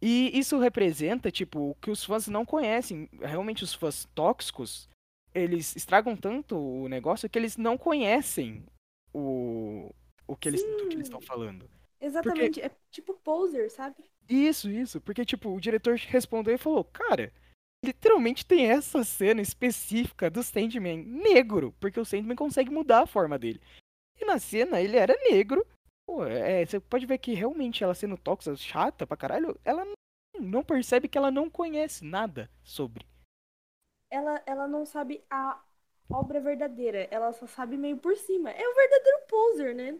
E 0.00 0.36
isso 0.36 0.58
representa, 0.58 1.30
tipo, 1.30 1.70
o 1.70 1.74
que 1.76 1.88
os 1.88 2.04
fãs 2.04 2.26
não 2.26 2.44
conhecem. 2.44 3.08
Realmente 3.20 3.62
os 3.62 3.72
fãs 3.72 4.04
tóxicos, 4.12 4.88
eles 5.32 5.76
estragam 5.76 6.16
tanto 6.16 6.58
o 6.58 6.88
negócio 6.88 7.30
que 7.30 7.38
eles 7.38 7.56
não 7.56 7.78
conhecem 7.78 8.64
o, 9.14 9.94
o 10.26 10.36
que 10.36 10.48
eles, 10.48 10.60
estão 10.98 11.20
falando. 11.20 11.70
Exatamente. 12.02 12.60
É 12.60 12.70
tipo 12.90 13.14
poser, 13.14 13.70
sabe? 13.70 13.96
Isso, 14.28 14.68
isso. 14.68 15.00
Porque, 15.00 15.24
tipo, 15.24 15.48
o 15.50 15.60
diretor 15.60 15.94
respondeu 15.96 16.54
e 16.54 16.58
falou, 16.58 16.82
cara, 16.84 17.32
literalmente 17.84 18.44
tem 18.44 18.66
essa 18.66 19.04
cena 19.04 19.40
específica 19.40 20.28
do 20.28 20.42
Sandman 20.42 21.04
negro, 21.04 21.72
porque 21.78 22.00
o 22.00 22.04
Sandman 22.04 22.36
consegue 22.36 22.70
mudar 22.70 23.02
a 23.02 23.06
forma 23.06 23.38
dele. 23.38 23.60
E 24.20 24.24
na 24.24 24.38
cena 24.40 24.80
ele 24.80 24.96
era 24.96 25.16
negro. 25.30 25.64
Pô, 26.04 26.24
é, 26.24 26.66
você 26.66 26.80
pode 26.80 27.06
ver 27.06 27.18
que 27.18 27.34
realmente 27.34 27.84
ela 27.84 27.94
sendo 27.94 28.18
tóxica, 28.18 28.56
chata 28.56 29.06
pra 29.06 29.16
caralho, 29.16 29.58
ela 29.64 29.84
não, 29.84 29.94
não 30.40 30.64
percebe 30.64 31.08
que 31.08 31.16
ela 31.16 31.30
não 31.30 31.48
conhece 31.48 32.04
nada 32.04 32.50
sobre. 32.64 33.06
Ela, 34.10 34.42
ela 34.44 34.66
não 34.66 34.84
sabe 34.84 35.24
a 35.30 35.62
obra 36.10 36.40
verdadeira. 36.40 37.08
Ela 37.10 37.32
só 37.32 37.46
sabe 37.46 37.76
meio 37.76 37.96
por 37.96 38.16
cima. 38.16 38.50
É 38.50 38.68
o 38.68 38.74
verdadeiro 38.74 39.26
poser, 39.28 39.74
né? 39.74 39.98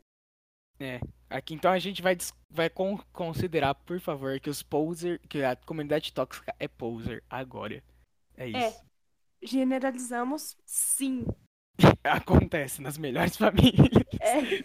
Aqui 1.28 1.54
então 1.54 1.72
a 1.72 1.78
gente 1.78 2.02
vai, 2.02 2.16
vai 2.50 2.68
con- 2.68 2.98
considerar, 3.12 3.74
por 3.74 3.98
favor, 4.00 4.38
que 4.38 4.50
os 4.50 4.62
poser, 4.62 5.18
que 5.28 5.42
a 5.42 5.56
comunidade 5.56 6.12
tóxica 6.12 6.54
é 6.58 6.68
poser 6.68 7.22
agora. 7.28 7.82
É 8.36 8.48
isso. 8.48 8.84
Generalizamos, 9.42 10.56
sim. 10.64 11.26
Acontece 12.04 12.82
nas 12.82 12.98
melhores 12.98 13.36
famílias. 13.36 14.02
É. 14.20 14.62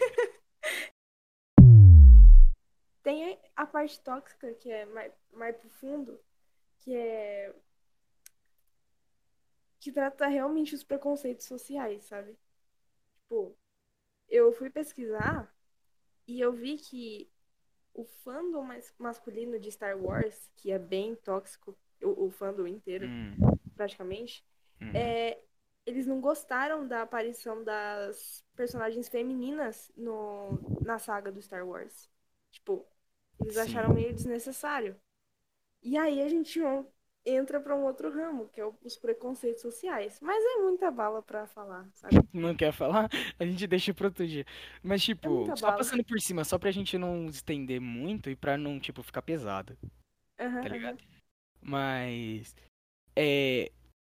Tem 3.01 3.39
a 3.55 3.65
parte 3.65 3.99
tóxica, 4.01 4.53
que 4.55 4.69
é 4.69 4.85
mais, 4.85 5.13
mais 5.31 5.55
profundo, 5.55 6.19
que 6.81 6.93
é. 6.93 7.55
que 9.79 9.91
trata 9.91 10.27
realmente 10.27 10.75
os 10.75 10.83
preconceitos 10.83 11.45
sociais, 11.45 12.03
sabe? 12.03 12.37
Tipo, 13.15 13.57
eu 14.27 14.51
fui 14.51 14.69
pesquisar 14.69 15.51
e 16.27 16.39
eu 16.41 16.53
vi 16.53 16.77
que 16.77 17.29
o 17.93 18.03
fandom 18.05 18.63
mas- 18.63 18.93
masculino 18.97 19.59
de 19.59 19.71
Star 19.71 19.97
Wars, 19.97 20.49
que 20.55 20.71
é 20.71 20.79
bem 20.79 21.15
tóxico, 21.15 21.77
o, 22.03 22.25
o 22.27 22.31
fandom 22.31 22.67
inteiro, 22.67 23.07
Hum, 23.07 23.57
praticamente, 23.75 24.45
hum. 24.81 24.93
é, 24.93 25.39
eles 25.85 26.05
não 26.07 26.21
gostaram 26.21 26.87
da 26.87 27.01
aparição 27.03 27.63
das 27.63 28.45
personagens 28.55 29.09
femininas 29.09 29.91
no, 29.95 30.59
na 30.81 30.99
saga 30.99 31.31
do 31.31 31.41
Star 31.41 31.67
Wars. 31.67 32.09
Tipo, 32.51 32.85
eles 33.41 33.57
Sim. 33.57 33.71
acharam 33.71 33.93
meio 33.93 34.13
desnecessário. 34.13 34.99
E 35.81 35.97
aí 35.97 36.21
a 36.21 36.27
gente 36.29 36.59
entra 37.29 37.59
pra 37.59 37.75
um 37.75 37.83
outro 37.85 38.11
ramo, 38.11 38.49
que 38.49 38.61
é 38.61 38.65
os 38.83 38.97
preconceitos 38.97 39.61
sociais. 39.61 40.19
Mas 40.21 40.43
é 40.43 40.61
muita 40.63 40.89
bala 40.91 41.21
pra 41.21 41.47
falar, 41.47 41.87
sabe? 41.93 42.27
Não 42.33 42.55
quer 42.55 42.71
falar? 42.71 43.09
A 43.39 43.45
gente 43.45 43.67
deixa 43.67 43.93
pro 43.93 44.07
outro 44.07 44.27
dia. 44.27 44.45
Mas, 44.83 45.01
É 45.01 45.05
tipo, 45.05 45.29
muita 45.29 45.55
só 45.55 45.67
bala. 45.67 45.77
passando 45.77 46.03
por 46.05 46.19
cima, 46.21 46.43
só 46.43 46.57
pra 46.57 46.71
gente 46.71 46.97
não 46.97 47.27
estender 47.27 47.79
muito 47.81 48.29
e 48.29 48.35
pra 48.35 48.57
não, 48.57 48.79
tipo, 48.79 49.03
ficar 49.03 49.21
pesado, 49.21 49.77
Aham, 50.39 50.61
tá 50.61 50.69
ligado? 50.69 51.03
Mas. 51.61 52.55
É. 53.15 53.71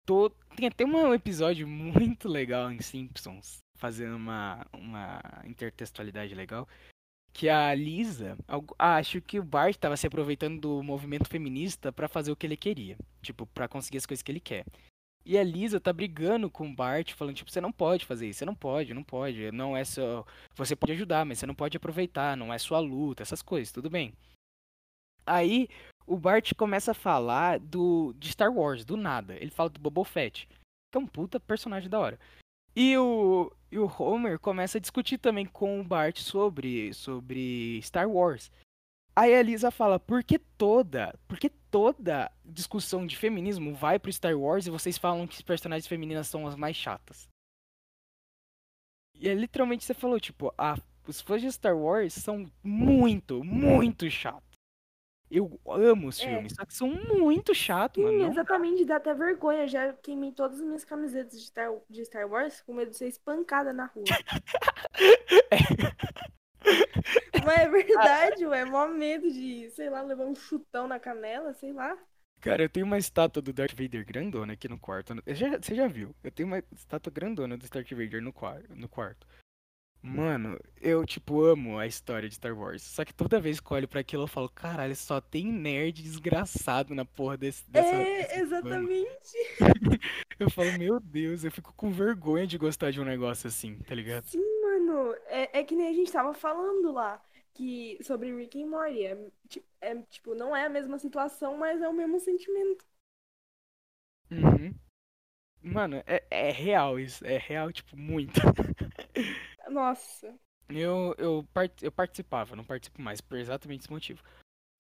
Tô... 0.07 0.31
Tem 0.57 0.67
até 0.67 0.85
um 0.85 1.15
episódio 1.15 1.67
muito 1.69 2.29
legal 2.29 2.71
em 2.73 2.81
Simpsons, 2.81 3.59
fazendo 3.77 4.17
uma, 4.17 4.67
uma 4.73 5.21
intertextualidade 5.45 6.35
legal. 6.35 6.69
Que 7.33 7.49
a 7.49 7.75
Lisa, 7.75 8.37
algu- 8.47 8.75
acho 8.79 9.21
que 9.21 9.39
o 9.39 9.45
Bart 9.45 9.77
tava 9.77 9.97
se 9.97 10.07
aproveitando 10.07 10.61
do 10.61 10.83
movimento 10.83 11.29
feminista 11.29 11.93
pra 11.93 12.09
fazer 12.09 12.33
o 12.33 12.37
que 12.37 12.47
ele 12.47 12.57
queria. 12.57 12.97
Tipo, 13.23 13.47
pra 13.47 13.69
conseguir 13.69 13.99
as 13.99 14.07
coisas 14.07 14.23
que 14.23 14.33
ele 14.33 14.41
quer. 14.41 14.65
E 15.25 15.39
a 15.39 15.43
Lisa 15.45 15.79
tá 15.79 15.93
brigando 15.93 16.51
com 16.51 16.69
o 16.69 16.75
Bart, 16.75 17.13
falando, 17.13 17.37
tipo, 17.37 17.51
você 17.51 17.61
não 17.61 17.71
pode 17.71 18.07
fazer 18.07 18.29
isso, 18.29 18.39
você 18.41 18.45
não 18.45 18.55
pode, 18.55 18.95
não 18.95 19.05
pode, 19.05 19.53
não 19.53 19.77
é 19.77 19.85
só. 19.85 20.25
Você 20.57 20.75
pode 20.75 20.93
ajudar, 20.93 21.25
mas 21.25 21.39
você 21.39 21.47
não 21.47 21.55
pode 21.55 21.77
aproveitar, 21.77 22.37
não 22.37 22.53
é 22.53 22.59
sua 22.59 22.79
luta, 22.81 23.23
essas 23.23 23.43
coisas, 23.43 23.71
tudo 23.71 23.89
bem. 23.91 24.13
Aí 25.27 25.69
o 26.07 26.17
Bart 26.17 26.53
começa 26.55 26.91
a 26.91 26.95
falar 26.95 27.61
do 27.61 28.13
de 28.19 28.31
Star 28.33 28.53
Wars, 28.53 28.85
do 28.85 28.97
nada. 28.97 29.37
Ele 29.37 29.51
fala 29.51 29.69
do 29.71 29.79
Boba 29.79 30.05
Fett, 30.05 30.49
que 30.91 30.97
é 30.97 30.99
um 30.99 31.07
puta 31.07 31.39
personagem 31.39 31.89
da 31.89 32.01
hora. 32.01 32.19
E 32.83 32.97
o, 32.97 33.53
e 33.71 33.79
o 33.79 33.85
Homer 33.99 34.39
começa 34.39 34.79
a 34.79 34.81
discutir 34.81 35.19
também 35.19 35.45
com 35.45 35.83
o 35.83 35.85
Bart 35.85 36.19
sobre, 36.21 36.95
sobre 36.95 37.79
Star 37.83 38.09
Wars. 38.09 38.51
Aí 39.15 39.35
a 39.35 39.43
Lisa 39.43 39.71
fala, 39.71 40.01
por 40.01 40.25
que 40.25 40.39
toda, 40.39 41.15
por 41.29 41.39
que 41.39 41.51
toda 41.51 42.33
discussão 42.43 43.07
de 43.07 43.19
feminismo 43.19 43.75
vai 43.75 43.99
pro 43.99 44.11
Star 44.11 44.35
Wars 44.35 44.67
e 44.67 44.71
vocês 44.71 44.97
falam 44.97 45.27
que 45.27 45.35
as 45.35 45.43
personagens 45.43 45.87
femininas 45.87 46.27
são 46.27 46.47
as 46.47 46.57
mais 46.57 46.75
chatas? 46.75 47.29
E 49.15 49.29
é 49.29 49.35
literalmente 49.35 49.85
você 49.85 49.93
falou, 49.93 50.19
tipo, 50.19 50.51
a, 50.57 50.79
os 51.07 51.21
fãs 51.21 51.43
de 51.43 51.53
Star 51.53 51.77
Wars 51.77 52.15
são 52.15 52.51
muito, 52.65 53.45
muito 53.45 54.09
chatos. 54.09 54.50
Eu 55.31 55.61
amo 55.67 56.09
os 56.09 56.21
É. 56.21 56.25
filmes, 56.27 56.55
só 56.55 56.65
que 56.67 56.75
são 56.75 56.89
muito 56.89 57.55
chatos, 57.55 58.03
mano. 58.03 58.19
Não 58.19 58.31
exatamente, 58.31 58.85
dá 58.85 58.97
até 58.97 59.15
vergonha. 59.15 59.69
Já 59.69 59.93
queimei 59.93 60.33
todas 60.33 60.59
as 60.59 60.65
minhas 60.67 60.85
camisetas 60.85 61.39
de 61.39 61.47
Star, 61.47 61.71
de 61.89 62.05
Star 62.05 62.29
Wars 62.29 62.61
com 62.63 62.75
medo 62.75 62.91
de 62.91 62.97
ser 62.97 63.07
espancada 63.09 63.73
na 63.73 63.87
rua. 63.87 64.05
Mas 67.45 67.59
é 67.59 67.69
verdade, 67.69 68.47
ué. 68.47 68.65
Mó 68.65 68.87
medo 68.89 69.31
de, 69.31 69.71
sei 69.71 69.89
lá, 69.89 70.03
levar 70.03 70.25
um 70.25 70.35
chutão 70.35 70.87
na 70.87 70.99
canela, 70.99 71.53
sei 71.55 71.73
lá. 71.73 71.97
Cara, 72.41 72.63
eu 72.63 72.69
tenho 72.69 72.87
uma 72.87 72.99
estátua 72.99 73.43
do 73.43 73.53
Darth 73.53 73.73
Vader 73.75 74.05
grandona 74.05 74.55
aqui 74.55 74.69
no 74.69 74.79
quarto. 74.79 75.15
Eu 75.27 75.35
já- 75.35 75.59
Você 75.59 75.75
já 75.75 75.87
viu? 75.87 76.15
Eu 76.25 76.31
tenho 76.31 76.47
uma 76.47 76.63
estátua 76.73 77.13
grandona 77.13 77.57
do 77.57 77.69
Darth 77.69 77.91
Vader 77.91 78.23
no, 78.23 78.33
no 78.77 78.89
quarto. 78.89 79.27
Mano, 80.03 80.59
eu, 80.81 81.05
tipo, 81.05 81.43
amo 81.45 81.79
a 81.79 81.87
história 81.87 82.27
de 82.27 82.35
Star 82.35 82.57
Wars. 82.57 82.83
Só 82.83 83.05
que 83.05 83.13
toda 83.13 83.41
vez 83.41 83.61
que 83.61 83.71
eu 83.71 83.77
olho 83.77 83.89
pra 83.89 84.01
aquilo, 84.01 84.23
eu 84.23 84.27
falo, 84.27 84.49
caralho, 84.49 84.97
só 84.97 85.21
tem 85.21 85.45
nerd 85.53 86.03
desgraçado 86.03 86.95
na 86.95 87.05
porra 87.05 87.37
desse, 87.37 87.71
dessa. 87.71 87.95
é, 87.95 88.41
exatamente. 88.41 89.37
Eu 90.41 90.49
falo, 90.49 90.73
meu 90.73 90.99
Deus, 90.99 91.45
eu 91.45 91.53
fico 91.53 91.75
com 91.75 91.91
vergonha 91.91 92.47
de 92.47 92.57
gostar 92.57 92.91
de 92.91 92.99
um 92.99 93.05
negócio 93.05 93.47
assim, 93.47 93.77
tá 93.81 93.95
ligado? 93.95 94.25
Sim, 94.25 94.41
mano. 94.63 95.15
É, 95.27 95.59
é 95.61 95.65
que 95.65 95.77
nem 95.77 95.89
a 95.89 95.93
gente 95.93 96.11
tava 96.11 96.33
falando 96.33 96.91
lá. 96.93 97.23
Que 97.53 97.99
sobre 98.03 98.35
Rick 98.35 98.63
and 98.63 98.69
Morty. 98.69 99.05
É, 99.05 99.19
é, 99.83 99.97
tipo, 100.09 100.35
não 100.35 100.57
é 100.57 100.65
a 100.65 100.71
mesma 100.71 100.99
situação, 100.99 101.59
mas 101.59 101.83
é 101.83 101.89
o 101.89 101.93
mesmo 101.93 102.19
sentimento. 102.19 102.87
Uhum. 104.31 104.75
Mano, 105.63 106.03
é, 106.07 106.25
é 106.31 106.51
real 106.51 106.99
isso. 106.99 107.25
É 107.27 107.37
real, 107.37 107.71
tipo, 107.71 107.97
muito. 107.97 108.41
Nossa. 109.71 110.39
Eu, 110.69 111.15
eu, 111.19 111.45
part- 111.53 111.83
eu 111.83 111.91
participava, 111.91 112.55
não 112.55 112.65
participo 112.65 113.03
mais, 113.03 113.21
por 113.21 113.39
exatamente 113.39 113.81
esse 113.83 113.91
motivo. 113.91 114.23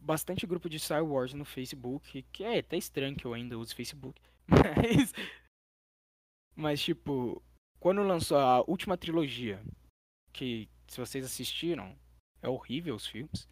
Bastante 0.00 0.46
grupo 0.46 0.68
de 0.68 0.78
Star 0.78 1.04
Wars 1.04 1.34
no 1.34 1.44
Facebook, 1.44 2.22
que 2.32 2.44
é 2.44 2.58
até 2.58 2.76
estranho 2.76 3.16
que 3.16 3.24
eu 3.26 3.34
ainda 3.34 3.58
use 3.58 3.74
Facebook. 3.74 4.20
Mas. 4.46 5.12
Mas, 6.54 6.80
tipo, 6.80 7.42
quando 7.78 8.02
lançou 8.02 8.38
a 8.38 8.60
última 8.62 8.96
trilogia, 8.96 9.62
que 10.32 10.68
se 10.88 10.98
vocês 11.00 11.24
assistiram, 11.24 11.96
é 12.42 12.48
horrível 12.48 12.94
os 12.94 13.06
filmes. 13.06 13.48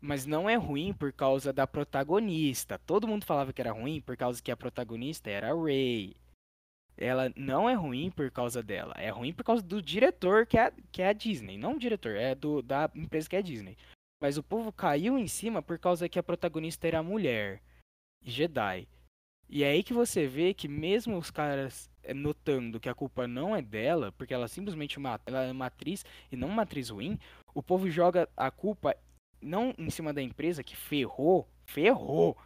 Mas 0.00 0.24
não 0.24 0.48
é 0.48 0.54
ruim 0.56 0.94
por 0.94 1.12
causa 1.12 1.52
da 1.52 1.66
protagonista. 1.66 2.78
Todo 2.78 3.06
mundo 3.06 3.26
falava 3.26 3.52
que 3.52 3.60
era 3.60 3.72
ruim 3.72 4.00
por 4.00 4.16
causa 4.16 4.42
que 4.42 4.50
a 4.50 4.56
protagonista 4.56 5.28
era 5.30 5.52
a 5.52 5.62
Rey. 5.62 6.16
Ela 7.00 7.32
não 7.34 7.68
é 7.68 7.74
ruim 7.74 8.10
por 8.10 8.30
causa 8.30 8.62
dela. 8.62 8.94
É 8.96 9.08
ruim 9.08 9.32
por 9.32 9.42
causa 9.42 9.62
do 9.62 9.80
diretor, 9.80 10.46
que 10.46 10.58
é, 10.58 10.72
que 10.92 11.00
é 11.00 11.08
a 11.08 11.12
Disney. 11.12 11.56
Não 11.56 11.72
o 11.72 11.78
diretor, 11.78 12.14
é 12.14 12.34
do, 12.34 12.60
da 12.60 12.90
empresa 12.94 13.28
que 13.28 13.36
é 13.36 13.38
a 13.38 13.42
Disney. 13.42 13.76
Mas 14.22 14.36
o 14.36 14.42
povo 14.42 14.70
caiu 14.70 15.18
em 15.18 15.26
cima 15.26 15.62
por 15.62 15.78
causa 15.78 16.08
que 16.08 16.18
a 16.18 16.22
protagonista 16.22 16.86
era 16.86 17.02
mulher. 17.02 17.62
Jedi. 18.22 18.86
E 19.48 19.64
é 19.64 19.70
aí 19.70 19.82
que 19.82 19.94
você 19.94 20.26
vê 20.26 20.52
que 20.52 20.68
mesmo 20.68 21.16
os 21.16 21.30
caras 21.30 21.90
eh, 22.04 22.14
notando 22.14 22.78
que 22.78 22.88
a 22.88 22.94
culpa 22.94 23.26
não 23.26 23.56
é 23.56 23.62
dela, 23.62 24.12
porque 24.12 24.34
ela 24.34 24.46
simplesmente 24.46 24.98
é 24.98 25.02
ela 25.26 25.44
é 25.44 25.50
uma 25.50 25.66
atriz 25.66 26.04
e 26.30 26.36
não 26.36 26.48
uma 26.48 26.62
atriz 26.62 26.90
ruim, 26.90 27.18
o 27.54 27.62
povo 27.62 27.90
joga 27.90 28.28
a 28.36 28.50
culpa 28.50 28.94
não 29.40 29.74
em 29.76 29.90
cima 29.90 30.12
da 30.12 30.22
empresa 30.22 30.62
que 30.62 30.76
ferrou, 30.76 31.48
ferrou, 31.64 32.36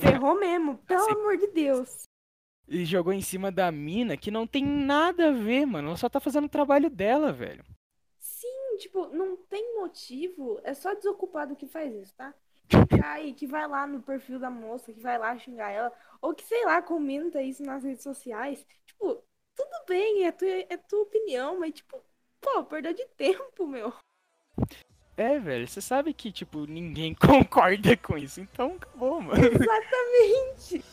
Ferrou 0.00 0.38
mesmo, 0.38 0.78
pelo 0.78 1.04
Sim. 1.04 1.12
amor 1.12 1.36
de 1.36 1.46
Deus. 1.48 2.07
E 2.68 2.84
jogou 2.84 3.12
em 3.12 3.20
cima 3.20 3.50
da 3.50 3.70
mina 3.72 4.16
que 4.16 4.30
não 4.30 4.46
tem 4.46 4.64
nada 4.64 5.28
a 5.28 5.32
ver, 5.32 5.66
mano. 5.66 5.88
Ela 5.88 5.96
só 5.96 6.08
tá 6.08 6.20
fazendo 6.20 6.44
o 6.44 6.50
trabalho 6.50 6.90
dela, 6.90 7.32
velho. 7.32 7.64
Sim, 8.18 8.76
tipo, 8.78 9.06
não 9.08 9.36
tem 9.36 9.76
motivo. 9.76 10.60
É 10.62 10.74
só 10.74 10.94
desocupado 10.94 11.56
que 11.56 11.66
faz 11.66 11.94
isso, 11.94 12.14
tá? 12.14 12.34
Que 12.68 12.98
cai, 12.98 13.32
que 13.32 13.46
vai 13.46 13.66
lá 13.66 13.86
no 13.86 14.02
perfil 14.02 14.38
da 14.38 14.50
moça, 14.50 14.92
que 14.92 15.00
vai 15.00 15.16
lá 15.18 15.36
xingar 15.38 15.70
ela, 15.70 15.90
ou 16.20 16.34
que, 16.34 16.44
sei 16.44 16.64
lá, 16.66 16.82
comenta 16.82 17.42
isso 17.42 17.62
nas 17.62 17.82
redes 17.82 18.02
sociais. 18.02 18.64
Tipo, 18.84 19.22
tudo 19.56 19.84
bem, 19.88 20.26
é 20.26 20.32
tua, 20.32 20.48
é 20.48 20.76
tua 20.76 21.02
opinião, 21.02 21.58
mas, 21.58 21.72
tipo, 21.72 21.98
pô, 22.40 22.62
perda 22.64 22.92
de 22.92 23.06
tempo, 23.16 23.66
meu. 23.66 23.92
É, 25.16 25.38
velho, 25.38 25.66
você 25.66 25.80
sabe 25.80 26.12
que, 26.12 26.30
tipo, 26.30 26.66
ninguém 26.66 27.14
concorda 27.16 27.96
com 27.96 28.18
isso, 28.18 28.40
então 28.40 28.76
acabou, 28.76 29.20
mano. 29.20 29.42
Exatamente. 29.42 30.84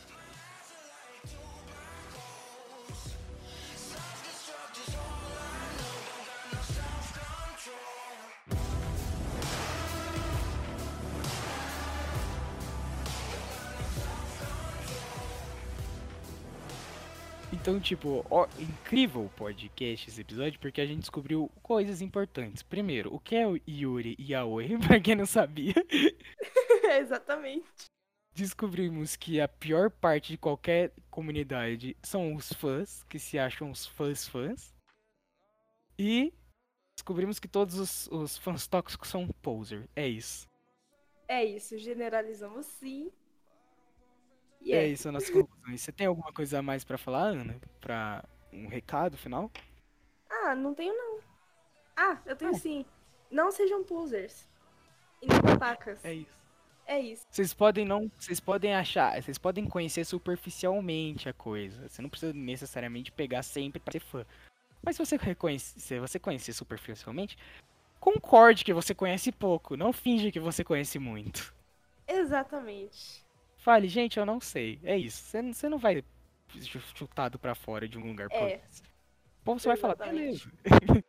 Então, 17.65 17.79
tipo, 17.79 18.23
ó, 18.29 18.47
incrível 18.59 19.25
o 19.25 19.29
podcast 19.29 20.07
esse 20.07 20.21
episódio, 20.21 20.59
porque 20.59 20.79
a 20.79 20.85
gente 20.85 20.99
descobriu 20.99 21.49
coisas 21.63 21.99
importantes. 21.99 22.61
Primeiro, 22.61 23.11
o 23.11 23.19
que 23.19 23.35
é 23.35 23.47
o 23.47 23.59
Yuri 23.67 24.15
e 24.19 24.35
Aoi, 24.35 24.77
pra 24.85 24.99
quem 24.99 25.15
não 25.15 25.25
sabia. 25.25 25.73
Exatamente. 27.01 27.65
Descobrimos 28.35 29.15
que 29.15 29.41
a 29.41 29.47
pior 29.47 29.89
parte 29.89 30.33
de 30.33 30.37
qualquer 30.37 30.93
comunidade 31.09 31.97
são 32.03 32.35
os 32.35 32.53
fãs, 32.53 33.03
que 33.09 33.17
se 33.17 33.39
acham 33.39 33.71
os 33.71 33.87
fãs 33.87 34.27
fãs. 34.27 34.71
E 35.97 36.31
descobrimos 36.95 37.39
que 37.39 37.47
todos 37.47 37.79
os, 37.79 38.07
os 38.11 38.37
fãs 38.37 38.67
tóxicos 38.67 39.09
são 39.09 39.27
poser. 39.41 39.89
É 39.95 40.07
isso. 40.07 40.47
É 41.27 41.43
isso, 41.43 41.79
generalizamos 41.79 42.67
sim. 42.67 43.11
E 44.65 44.73
É 44.73 44.77
é, 44.83 44.87
isso, 44.87 45.07
a 45.07 45.11
nossa 45.11 45.31
conclusão. 45.31 45.73
E 45.73 45.77
Você 45.77 45.91
tem 45.91 46.07
alguma 46.07 46.33
coisa 46.33 46.59
a 46.59 46.61
mais 46.61 46.83
pra 46.83 46.97
falar, 46.97 47.27
Ana? 47.27 47.55
Pra 47.79 48.25
um 48.51 48.67
recado 48.67 49.15
final? 49.15 49.51
Ah, 50.29 50.55
não 50.55 50.73
tenho 50.73 50.93
não. 50.97 51.19
Ah, 51.95 52.17
eu 52.25 52.35
tenho 52.35 52.51
Ah. 52.51 52.55
sim. 52.59 52.83
Não 53.29 53.51
sejam 53.51 53.83
posers. 53.83 54.47
E 55.21 55.27
nem 55.27 55.39
babacas. 55.39 56.03
É 56.03 56.13
isso. 56.13 56.35
É 56.87 56.99
isso. 56.99 57.25
Vocês 57.29 57.53
podem 57.53 57.85
não, 57.85 58.11
vocês 58.17 58.39
podem 58.39 58.75
achar, 58.75 59.21
vocês 59.21 59.37
podem 59.39 59.65
conhecer 59.67 60.05
superficialmente 60.05 61.27
a 61.29 61.33
coisa. 61.33 61.87
Você 61.89 62.01
não 62.01 62.09
precisa 62.09 62.33
necessariamente 62.33 63.11
pegar 63.11 63.41
sempre 63.43 63.79
pra 63.79 63.91
ser 63.91 63.99
fã. 63.99 64.25
Mas 64.83 64.95
se 64.95 65.03
você 65.05 65.17
reconhece, 65.17 65.79
se 65.79 65.99
você 65.99 66.19
conhecer 66.19 66.53
superficialmente, 66.53 67.37
concorde 67.99 68.63
que 68.63 68.73
você 68.73 68.93
conhece 68.93 69.31
pouco, 69.31 69.75
não 69.75 69.91
finge 69.91 70.31
que 70.31 70.39
você 70.39 70.63
conhece 70.63 70.99
muito. 70.99 71.53
Exatamente. 72.07 73.24
Fale, 73.65 73.87
gente, 73.87 74.19
eu 74.19 74.27
não 74.27 74.39
sei. 74.39 74.79
É 74.83 74.95
isso. 74.95 75.23
Você, 75.23 75.67
não- 75.67 75.79
vai 75.79 76.03
chutado 76.95 77.39
pra 77.39 77.55
fora 77.55 77.89
de 77.89 77.97
um 77.97 78.05
lugar 78.07 78.27
É. 78.31 78.61
povo 79.43 79.59
você 79.59 79.67
vai 79.67 79.75
falar, 79.75 79.95
beleza. 79.95 80.47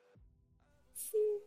Sim. 0.95 1.41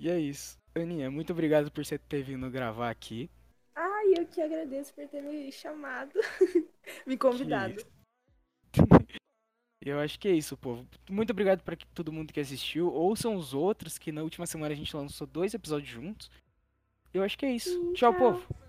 E 0.00 0.10
é 0.10 0.18
isso. 0.18 0.58
Aninha, 0.74 1.08
muito 1.12 1.32
obrigado 1.32 1.70
por 1.70 1.84
você 1.84 1.96
ter 1.96 2.24
vindo 2.24 2.50
gravar 2.50 2.90
aqui. 2.90 3.30
Ai, 3.72 3.84
Ai, 4.08 4.14
eu 4.18 4.26
que 4.26 4.40
agradeço 4.40 4.92
por 4.94 5.06
ter 5.06 5.22
me 5.22 5.52
chamado, 5.52 6.10
me 7.06 7.16
convidado. 7.16 7.80
Eu 9.80 10.00
acho 10.00 10.18
que 10.18 10.26
é 10.26 10.32
isso, 10.32 10.56
povo. 10.56 10.84
Muito 11.08 11.30
obrigado 11.30 11.62
para 11.62 11.76
todo 11.94 12.12
mundo 12.12 12.32
que 12.32 12.40
assistiu. 12.40 12.92
Ouçam 12.92 13.36
os 13.36 13.54
outros, 13.54 13.96
que 13.96 14.10
na 14.10 14.22
última 14.24 14.44
semana 14.44 14.74
a 14.74 14.76
gente 14.76 14.94
lançou 14.94 15.24
dois 15.24 15.54
episódios 15.54 15.88
juntos. 15.88 16.28
Eu 17.14 17.22
acho 17.22 17.38
que 17.38 17.46
é 17.46 17.52
isso. 17.52 17.70
Sim, 17.70 17.92
tchau, 17.94 18.12
tchau. 18.12 18.18
povo. 18.18 18.67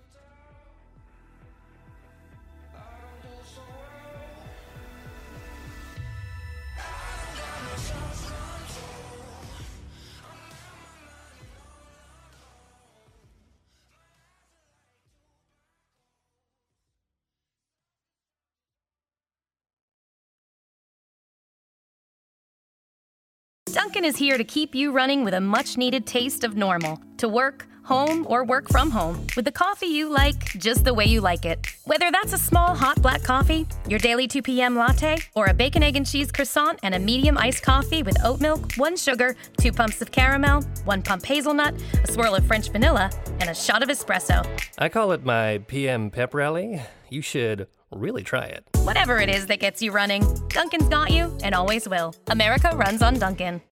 Duncan 23.72 24.04
is 24.04 24.16
here 24.16 24.36
to 24.36 24.42
keep 24.42 24.74
you 24.74 24.90
running 24.90 25.24
with 25.24 25.32
a 25.32 25.40
much 25.40 25.78
needed 25.78 26.04
taste 26.04 26.42
of 26.42 26.56
normal. 26.56 27.00
To 27.18 27.28
work, 27.28 27.68
home, 27.84 28.26
or 28.28 28.44
work 28.44 28.68
from 28.68 28.90
home. 28.90 29.24
With 29.36 29.44
the 29.44 29.52
coffee 29.52 29.86
you 29.86 30.08
like, 30.08 30.44
just 30.58 30.84
the 30.84 30.92
way 30.92 31.04
you 31.04 31.20
like 31.20 31.44
it. 31.44 31.64
Whether 31.84 32.10
that's 32.10 32.32
a 32.32 32.38
small 32.38 32.74
hot 32.74 33.00
black 33.00 33.22
coffee, 33.22 33.68
your 33.88 34.00
daily 34.00 34.26
2 34.26 34.42
p.m. 34.42 34.74
latte, 34.74 35.18
or 35.36 35.46
a 35.46 35.54
bacon, 35.54 35.84
egg, 35.84 35.94
and 35.94 36.04
cheese 36.04 36.32
croissant 36.32 36.80
and 36.82 36.96
a 36.96 36.98
medium 36.98 37.38
iced 37.38 37.62
coffee 37.62 38.02
with 38.02 38.16
oat 38.24 38.40
milk, 38.40 38.72
one 38.74 38.96
sugar, 38.96 39.36
two 39.58 39.70
pumps 39.72 40.02
of 40.02 40.10
caramel, 40.10 40.62
one 40.84 41.00
pump 41.00 41.24
hazelnut, 41.24 41.74
a 42.02 42.10
swirl 42.10 42.34
of 42.34 42.44
French 42.46 42.70
vanilla, 42.70 43.08
and 43.38 43.50
a 43.50 43.54
shot 43.54 43.84
of 43.84 43.88
espresso. 43.88 44.44
I 44.78 44.88
call 44.88 45.12
it 45.12 45.24
my 45.24 45.58
PM 45.68 46.10
pep 46.10 46.34
rally. 46.34 46.82
You 47.08 47.22
should 47.22 47.68
really 47.92 48.24
try 48.24 48.46
it. 48.46 48.69
Whatever 48.84 49.18
it 49.18 49.28
is 49.28 49.46
that 49.48 49.60
gets 49.60 49.82
you 49.82 49.92
running, 49.92 50.24
Duncan's 50.48 50.88
got 50.88 51.10
you 51.10 51.36
and 51.42 51.54
always 51.54 51.86
will. 51.86 52.14
America 52.28 52.70
runs 52.74 53.02
on 53.02 53.18
Duncan. 53.18 53.60